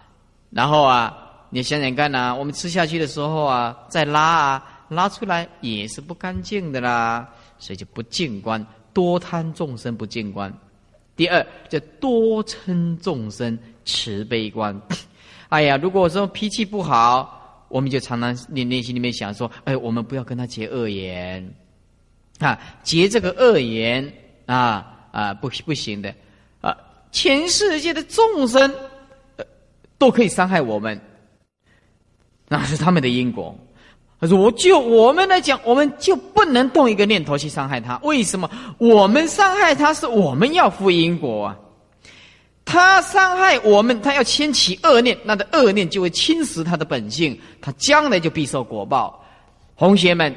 [0.51, 1.17] 然后啊，
[1.51, 7.29] 你想想看呐，我们吃下去的时候啊，再拉啊，拉出来也是不干净的啦，
[7.59, 10.53] 所以就不净观，多贪众生不净观。
[11.17, 14.81] 第二叫多嗔众生慈悲观。
[15.49, 21.55] 哎呀，如果说脾气不好，我们就常常你内心里面想说，哎，我们不要跟他结恶缘。
[22.39, 24.13] 啊，结这个恶缘
[24.49, 26.13] 啊啊，不不行的
[26.63, 26.75] 啊！
[27.13, 28.75] 全世界的众生
[29.37, 29.45] 呃
[29.99, 30.99] 都可以伤害我们，
[32.49, 33.55] 那是他们的因果。
[34.19, 37.99] 他说：“我就我们来讲，我们就不能动一个念头去伤害他。
[37.99, 38.51] 为什么？
[38.79, 41.57] 我们伤害他是我们要负因果啊！
[42.65, 49.23] 他伤害我们，他要牵起恶念，那的恶念就会侵蚀他的本性，他将来就必受果报。
[49.77, 50.35] 同学们。”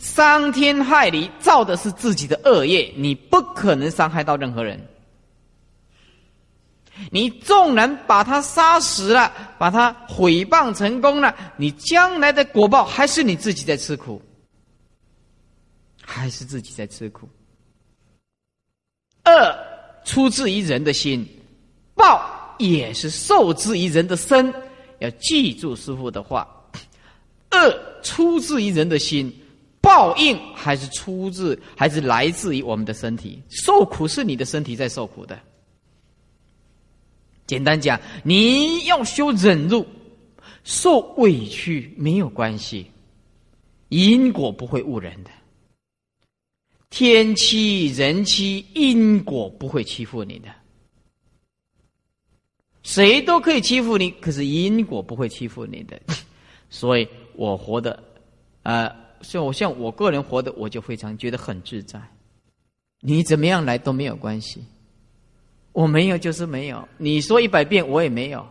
[0.00, 4.80] 伤天害理，造的是自己的恶业，你不可能伤害到任何人。
[7.10, 14.20] 你纵然把他杀死了，把他毁谤成功了，你将来的果报还是你自己在吃苦，
[16.02, 17.28] 还是自己在吃苦。
[19.24, 19.56] 恶
[20.04, 21.26] 出自于人的心，
[21.94, 24.52] 报也是受之于人的身。
[24.98, 26.46] 要记住师傅的话，
[27.52, 29.34] 恶出自于人的心。
[29.80, 33.42] 报应还是出自，还是来自于我们的身体？
[33.48, 35.40] 受苦是你的身体在受苦的。
[37.46, 39.86] 简单讲，你要修忍辱，
[40.64, 42.90] 受委屈没有关系，
[43.88, 45.30] 因果不会误人的。
[46.90, 50.48] 天欺人欺，因果不会欺负你的。
[52.82, 56.00] 谁都可以欺负你，可是因果不会欺负你的。
[56.68, 58.02] 所以我活的，
[58.62, 58.99] 呃。
[59.22, 62.00] 像我像我个人活的，我就非常觉得很自在。
[63.00, 64.64] 你怎么样来都没有关系，
[65.72, 66.86] 我没有就是没有。
[66.98, 68.46] 你说一百遍我也没有。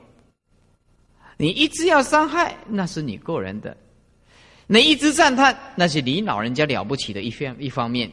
[1.37, 3.71] 你一直要伤害，那是你个人的；
[4.67, 8.11] 你一直赞叹，那是你老人家了不起的一方一方面。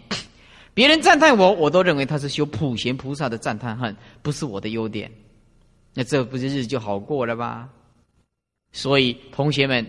[0.74, 5.10] 别人赞叹我，我都认为他是修普贤菩萨的赞叹恨，不是我的优点。
[5.94, 7.68] 那这不是日子就好过了吧？
[8.72, 9.86] 所以同学们，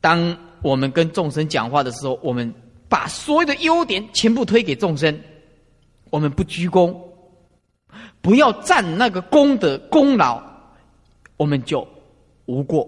[0.00, 0.36] 当。
[0.62, 2.52] 我们跟众生讲话的时候，我们
[2.86, 5.18] 把所有的优点全部推给众生，
[6.10, 6.94] 我们不鞠躬，
[8.20, 10.38] 不要占那个功德功劳，
[11.38, 11.88] 我们就
[12.44, 12.86] 无过。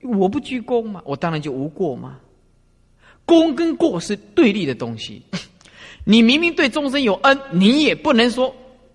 [0.00, 2.16] 我不鞠躬嘛，我当然就无过嘛。
[3.26, 5.20] 功跟过是对立的东西，
[6.04, 8.50] 你明明对众生有恩，你也不能说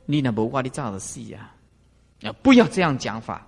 [0.08, 1.52] 你那不挂的炸的事呀，
[2.24, 3.46] 啊，不要这样讲法。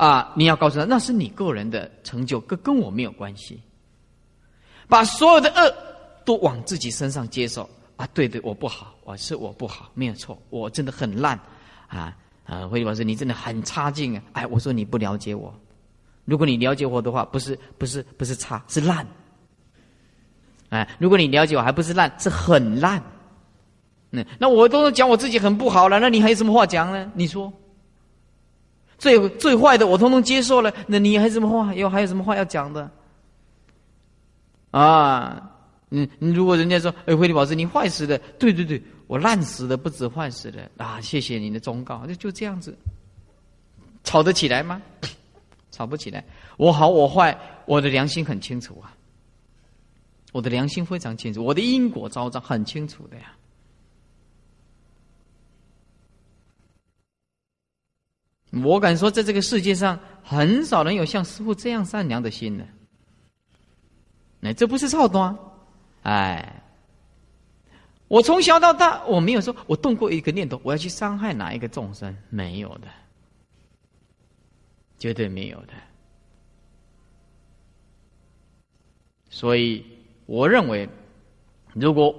[0.00, 0.32] 啊！
[0.34, 3.60] 你要告诉他，那是你个人的成就，跟跟我没有关系。
[4.88, 5.74] 把所有的恶
[6.24, 8.08] 都往自己身上接受啊！
[8.14, 11.38] 对对，我不好，我是我不好，没有错，我真的很烂
[11.86, 12.16] 啊
[12.46, 14.22] 啊，慧律法师，你真的很差劲啊！
[14.32, 15.54] 哎，我说你不了解我，
[16.24, 19.06] 如果你了解我的话，不是不是不是差，是烂。
[20.70, 23.02] 哎，如果你了解我，还不是烂，是很烂。
[24.08, 27.12] 那那我都讲我自己很不好了，那你还有什么话讲呢？
[27.14, 27.52] 你说，
[29.00, 31.74] 最最坏的我通通接受了，那你还什么话？
[31.74, 32.88] 有还有什么话要讲的？
[34.70, 35.50] 啊，
[35.90, 38.80] 嗯，如果人家说，哎，慧律法师，你坏死的，对对对。
[39.08, 41.00] 我烂死的不止坏死的啊！
[41.00, 42.78] 谢谢你的忠告，就就这样子，
[44.04, 44.80] 吵得起来吗？
[45.72, 46.24] 吵不起来。
[46.56, 47.36] 我好我坏，
[47.66, 48.94] 我的良心很清楚啊，
[50.30, 53.32] 我的良心非常清楚，我的因果招彰很清楚的呀。
[58.50, 62.66] 我敢说，在这个世界上，很少人有像师傅这样善良的心的。
[64.40, 65.36] 那这不是操端，
[66.02, 66.56] 哎。
[68.08, 72.88] 我从小到大，我没有说我动过一个念头，我要去伤害哪一个众生，没有的，
[74.98, 75.72] 绝对没有的。
[79.28, 79.86] 所以，
[80.26, 80.88] 我认为，
[81.72, 82.12] 如果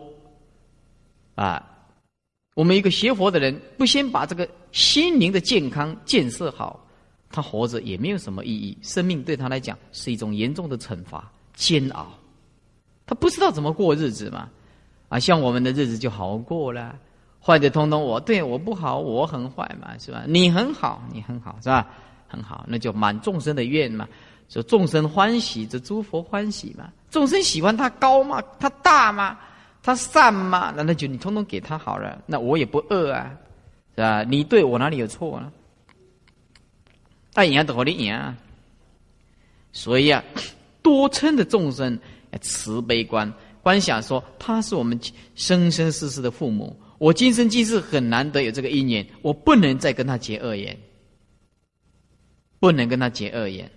[1.36, 1.62] 啊，
[2.54, 6.86] 我们一个学佛的人不先把这个心灵的健康建设好，
[7.30, 8.78] 他活着也没有什么意义。
[8.82, 12.08] 生命对他来讲是一种严重的惩罚、煎熬，
[13.06, 14.50] 他不知道怎么过日子嘛。
[15.10, 16.96] 啊，像我们的日子就好过了，
[17.44, 20.24] 坏的通通我对我不好，我很坏嘛，是吧？
[20.26, 21.86] 你很好，你很好，是吧？
[22.30, 24.08] 很好，那就满众生的愿嘛，
[24.48, 26.90] 说众生欢喜，这诸佛欢喜嘛。
[27.10, 29.38] 众生喜欢他高嘛，他大嘛，
[29.84, 33.36] 他善嘛，那那就你通通给他好了，那我也不饿啊，
[33.96, 34.24] 是吧？
[34.24, 35.52] 你对我哪里有错呢？
[37.34, 38.36] 爱赢的和你赢，
[39.72, 40.24] 所以啊，
[40.84, 41.98] 多称的众生
[42.42, 43.32] 慈悲观。
[43.64, 45.00] 观想说，他是我们
[45.36, 50.76] 生生世世的父母，我今生今世很难得有这个因缘，我不能再跟他结恶缘，
[52.60, 53.70] 不能跟他结恶缘。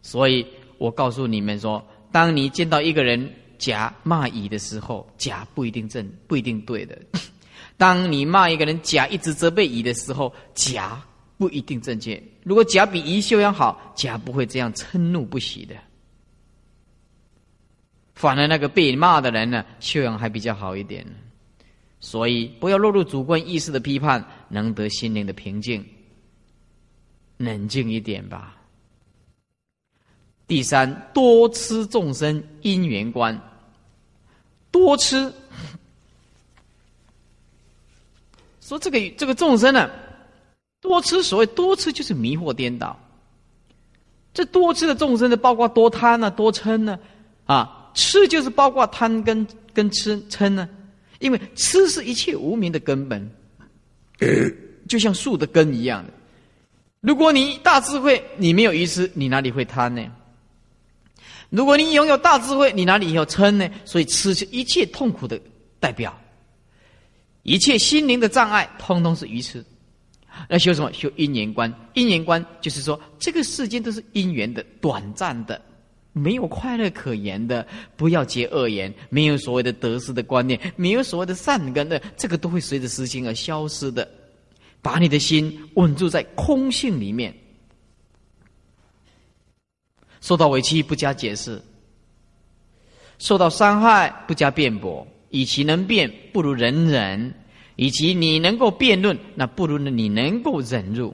[0.00, 0.46] 所以
[0.78, 6.96] 我告诉你们说，当你见到一个人甲骂乙的时候，甲不一定正，不一定对的；
[7.76, 11.02] 当你骂一个人甲一直责备乙的时候，甲
[11.36, 12.22] 不一定正确。
[12.44, 15.74] 如果甲比乙修养好，甲不会这样嗔怒不喜的。
[18.14, 21.04] 反而那个被骂的人呢，修养还比较好一点，
[21.98, 25.84] 所以不要落入主观意识的批判，能得心灵的平静，
[27.38, 28.56] 冷静一点吧。
[30.46, 33.36] 第三，多吃众生因缘观，
[34.70, 35.32] 多吃，
[38.66, 39.90] 说这个这个众生呢，
[40.80, 42.98] 多吃，所谓多吃就是迷惑颠倒。
[44.32, 46.98] 这多吃的众生呢，包括多贪呢，多嗔呢，
[47.44, 47.80] 啊。
[47.96, 50.68] 吃就是包括贪跟跟吃嗔呢，
[51.20, 53.30] 因为吃是一切无名的根本，
[54.88, 56.12] 就像树的根一样的。
[57.00, 60.04] 如果你大智慧，你没有愚痴，你哪里会贪呢？
[61.50, 63.70] 如果你拥有大智慧，你哪里有嗔呢？
[63.84, 65.40] 所以吃是一切痛苦的
[65.78, 66.18] 代表，
[67.44, 69.64] 一切心灵的障碍，通通是愚痴。
[70.48, 70.92] 那修什么？
[70.92, 71.72] 修因缘观。
[71.94, 75.60] 因缘观就是说，这个世间都是因缘的，短暂的。
[76.12, 77.66] 没有快乐可言的，
[77.96, 84.08] 不要结恶言；没有所谓的得失的观念，没有所谓的善根的，这个都会随着时间而消失的。
[84.80, 87.34] 把你的心稳住在空性里面，
[90.20, 91.60] 受到委屈不加解释，
[93.18, 95.06] 受到伤害不加辩驳。
[95.34, 97.32] 以其能辩，不如人忍；
[97.74, 101.12] 以其你能够辩论，那不如你能够忍入。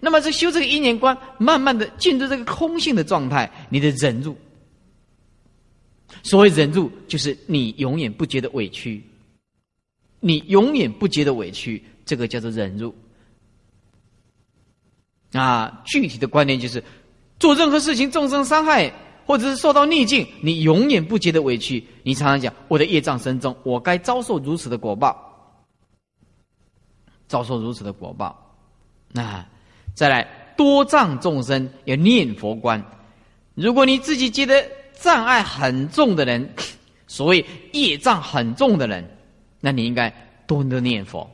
[0.00, 4.38] 那么，这修这个一年观，慢慢的进入这个空性的状态，你的忍住。
[6.22, 9.02] 所谓忍住，就是你永远不觉得委屈，
[10.20, 12.94] 你永远不觉得委屈，这个叫做忍住。
[15.32, 16.84] 啊，具体的观念就是，
[17.40, 18.92] 做任何事情，众生伤害
[19.30, 21.86] 或者是受到逆境，你永远不觉得委屈。
[22.02, 25.54] 你常常讲，我的业障深重，我该遭受如此的果报，
[27.28, 28.56] 遭受如此的果报，
[29.12, 29.46] 那。
[29.94, 30.26] 再来，
[30.56, 32.84] 多障众生要念佛观。
[33.54, 36.52] 如果你自己觉得障碍很重的人，
[37.06, 39.08] 所谓业障很重的人，
[39.60, 40.10] 那你应该
[40.48, 41.30] 多多念佛，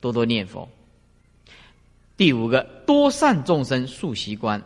[0.00, 0.68] 多多念佛。
[2.16, 4.60] 第五个，多善众生速习观。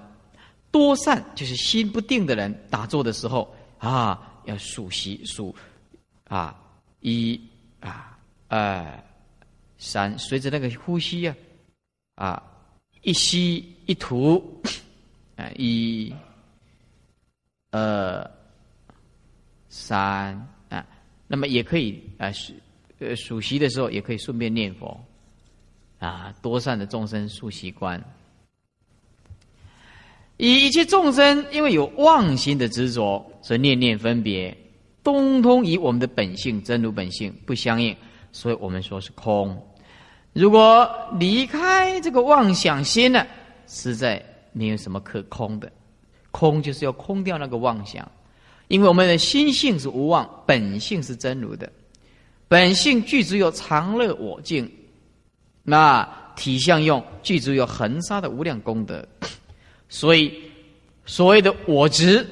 [0.70, 5.54] 多善就是心不定的人，打坐的时候啊，要数息数
[6.24, 6.58] 啊，
[7.00, 7.40] 一
[7.80, 8.18] 啊
[8.48, 9.04] 二
[9.78, 11.34] 三，随着那个呼吸呀
[12.14, 12.42] 啊。
[13.02, 14.60] 一吸一吐，
[15.36, 16.12] 啊，一、
[17.70, 18.30] 二、
[19.68, 20.34] 三
[20.68, 20.84] 啊，
[21.28, 22.52] 那么也可以啊，数
[22.98, 25.00] 呃数息的时候也可以顺便念佛，
[26.00, 28.02] 啊，多善的众生数习观。
[30.38, 34.56] 以一切众生，因为有妄心的执着，所以念念分别，
[35.02, 37.96] 通通与我们的本性真如本性不相应，
[38.32, 39.56] 所以我们说是空。
[40.32, 40.86] 如果
[41.18, 43.26] 离开这个妄想心呢，
[43.66, 44.22] 实在
[44.52, 45.72] 没有什么可空的。
[46.30, 48.06] 空就是要空掉那个妄想，
[48.68, 51.72] 因为我们的心性是无妄，本性是真如的，
[52.46, 54.70] 本性具足有常乐我净，
[55.62, 56.06] 那
[56.36, 59.02] 体相用具足有恒沙的无量功德。
[59.88, 60.32] 所以，
[61.04, 62.26] 所谓的我执，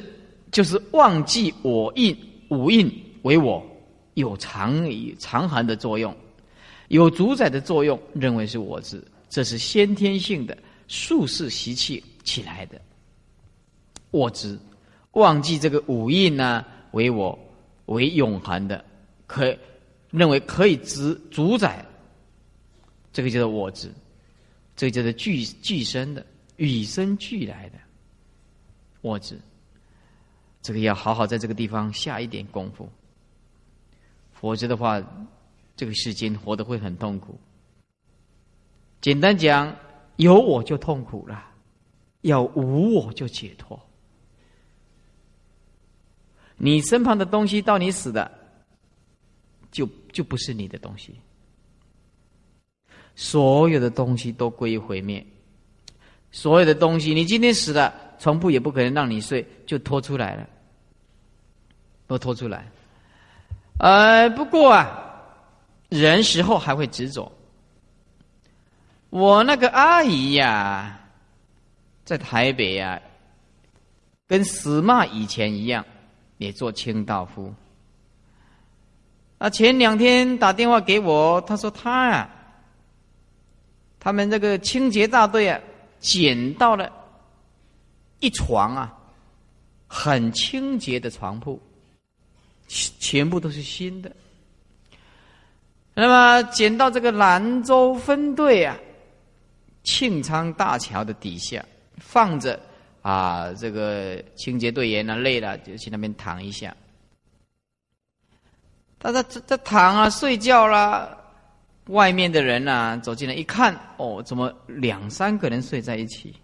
[0.51, 2.17] 就是忘记我印
[2.49, 2.91] 五印
[3.23, 3.65] 为我，
[4.15, 4.85] 有常
[5.19, 6.15] 常含的作用，
[6.89, 10.57] 有主宰的作用，认为是我执，这是先天性的
[10.89, 12.81] 术士习气起来的。
[14.11, 14.59] 我执，
[15.13, 17.39] 忘记这个五印呢为我，
[17.87, 18.85] 为永恒的，
[19.27, 19.57] 可
[20.11, 21.85] 认为可以执主宰，
[23.13, 23.93] 这个叫做我执，
[24.77, 26.25] 这个叫做具具身的。
[26.57, 27.79] 与生俱来的
[29.01, 29.39] 我执，
[30.63, 32.89] 这个要好好在这个地方下一点功夫，
[34.33, 35.03] 否则的话，
[35.77, 37.39] 这个世间活得会很痛苦。
[39.01, 39.77] 简单讲，
[40.17, 41.45] 有我就痛苦了，
[42.23, 43.79] 要无我就解脱。
[46.57, 48.31] 你身旁的东西到你死的，
[49.71, 51.15] 就就不是你的东西，
[53.17, 55.27] 所有的东西都归于毁灭。
[56.35, 60.45] 所有的东西，你今天死了，床铺也不可能让你睡，就拖出来了，
[62.09, 62.67] 都拖出来。
[63.79, 65.15] 呃，不过啊，
[65.91, 67.31] 人死后还会执着。
[69.11, 70.99] 我那个阿姨呀，
[72.05, 73.01] 在台北呀，
[74.27, 75.87] 跟死骂以前一样，
[76.39, 77.55] 也做清道夫。
[79.39, 82.29] 啊，前两天打电话给我，他说他啊，
[84.01, 85.61] 他们这个清洁大队啊。
[86.05, 86.93] 捡到了
[88.21, 88.95] 一床啊，
[89.89, 91.59] 很清洁的床铺，
[92.69, 94.13] 全部都是新的。
[95.95, 98.77] 那么捡到这个兰州分队啊，
[99.83, 101.65] 庆昌大桥的底下
[101.97, 102.61] 放着
[103.01, 106.77] 啊，这个清洁队员呢累了就去那边躺一下。
[108.99, 111.17] 他在这这躺啊睡觉啦。
[111.89, 116.35] 外面的人呐，走进来一看，哦，怎么两三个人睡在一起？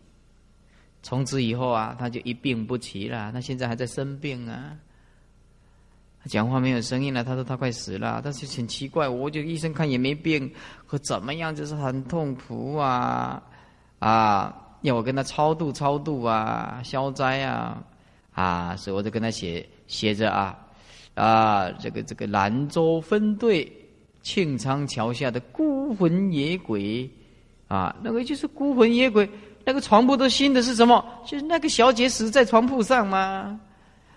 [1.02, 3.32] 从此以后啊，他就一病不起了。
[3.32, 4.76] 他现在还在生病啊，
[6.26, 7.24] 讲话没有声音了。
[7.24, 10.52] 他说他快死了，但是很奇怪，我就医生看也没病，
[10.86, 13.42] 可怎么样就是很痛苦啊
[13.98, 14.54] 啊！
[14.82, 17.82] 要我跟他超度超度啊，消灾啊
[18.34, 18.76] 啊！
[18.76, 20.58] 所以我就跟他写写着啊
[21.14, 23.72] 啊，这个这个兰州分队。
[24.22, 27.09] 庆昌桥下的孤魂野鬼，
[27.68, 29.28] 啊，那个就是孤魂野鬼。
[29.64, 31.05] 那个床铺都新的是什么？
[31.26, 33.59] 就是那个小姐死在床铺上吗？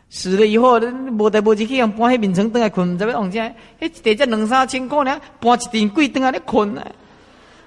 [0.09, 0.79] 死了以后，
[1.17, 6.85] 无代无志去让搬去眠床灯来困，在要往家，迄一只两三千块呢，搬一顶柜灯来困啊。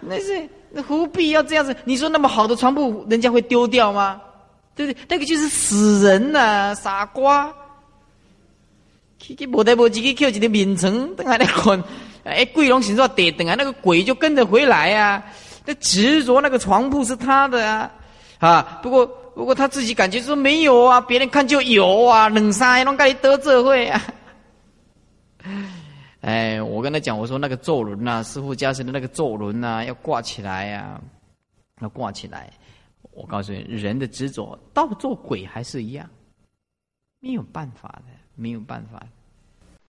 [0.00, 1.76] 那是那何必要这样子？
[1.84, 4.20] 你说那么好的床铺，人家会丢掉吗？
[4.74, 5.02] 对不对？
[5.08, 7.52] 那个就是死人呐，傻瓜。
[9.18, 11.82] 去去无代无志去捡一个眠床灯来困。
[12.26, 15.22] 哎，贵龙行说得等啊，那个鬼就跟着回来呀。
[15.64, 17.90] 那执着那个床铺是他的啊，
[18.38, 18.80] 啊。
[18.82, 24.02] 不过不过他自己感觉说没有啊，别人看就有啊，冷三弄该得这会啊。
[26.22, 31.00] 哎，我跟他讲，我说那个咒轮呐，师傅家是的那个咒轮呐，要挂起来呀，
[31.80, 32.52] 要挂起来。
[33.12, 36.08] 我告诉你，人的执着到做鬼还是一样，
[37.20, 39.00] 没有办法的，没有办法。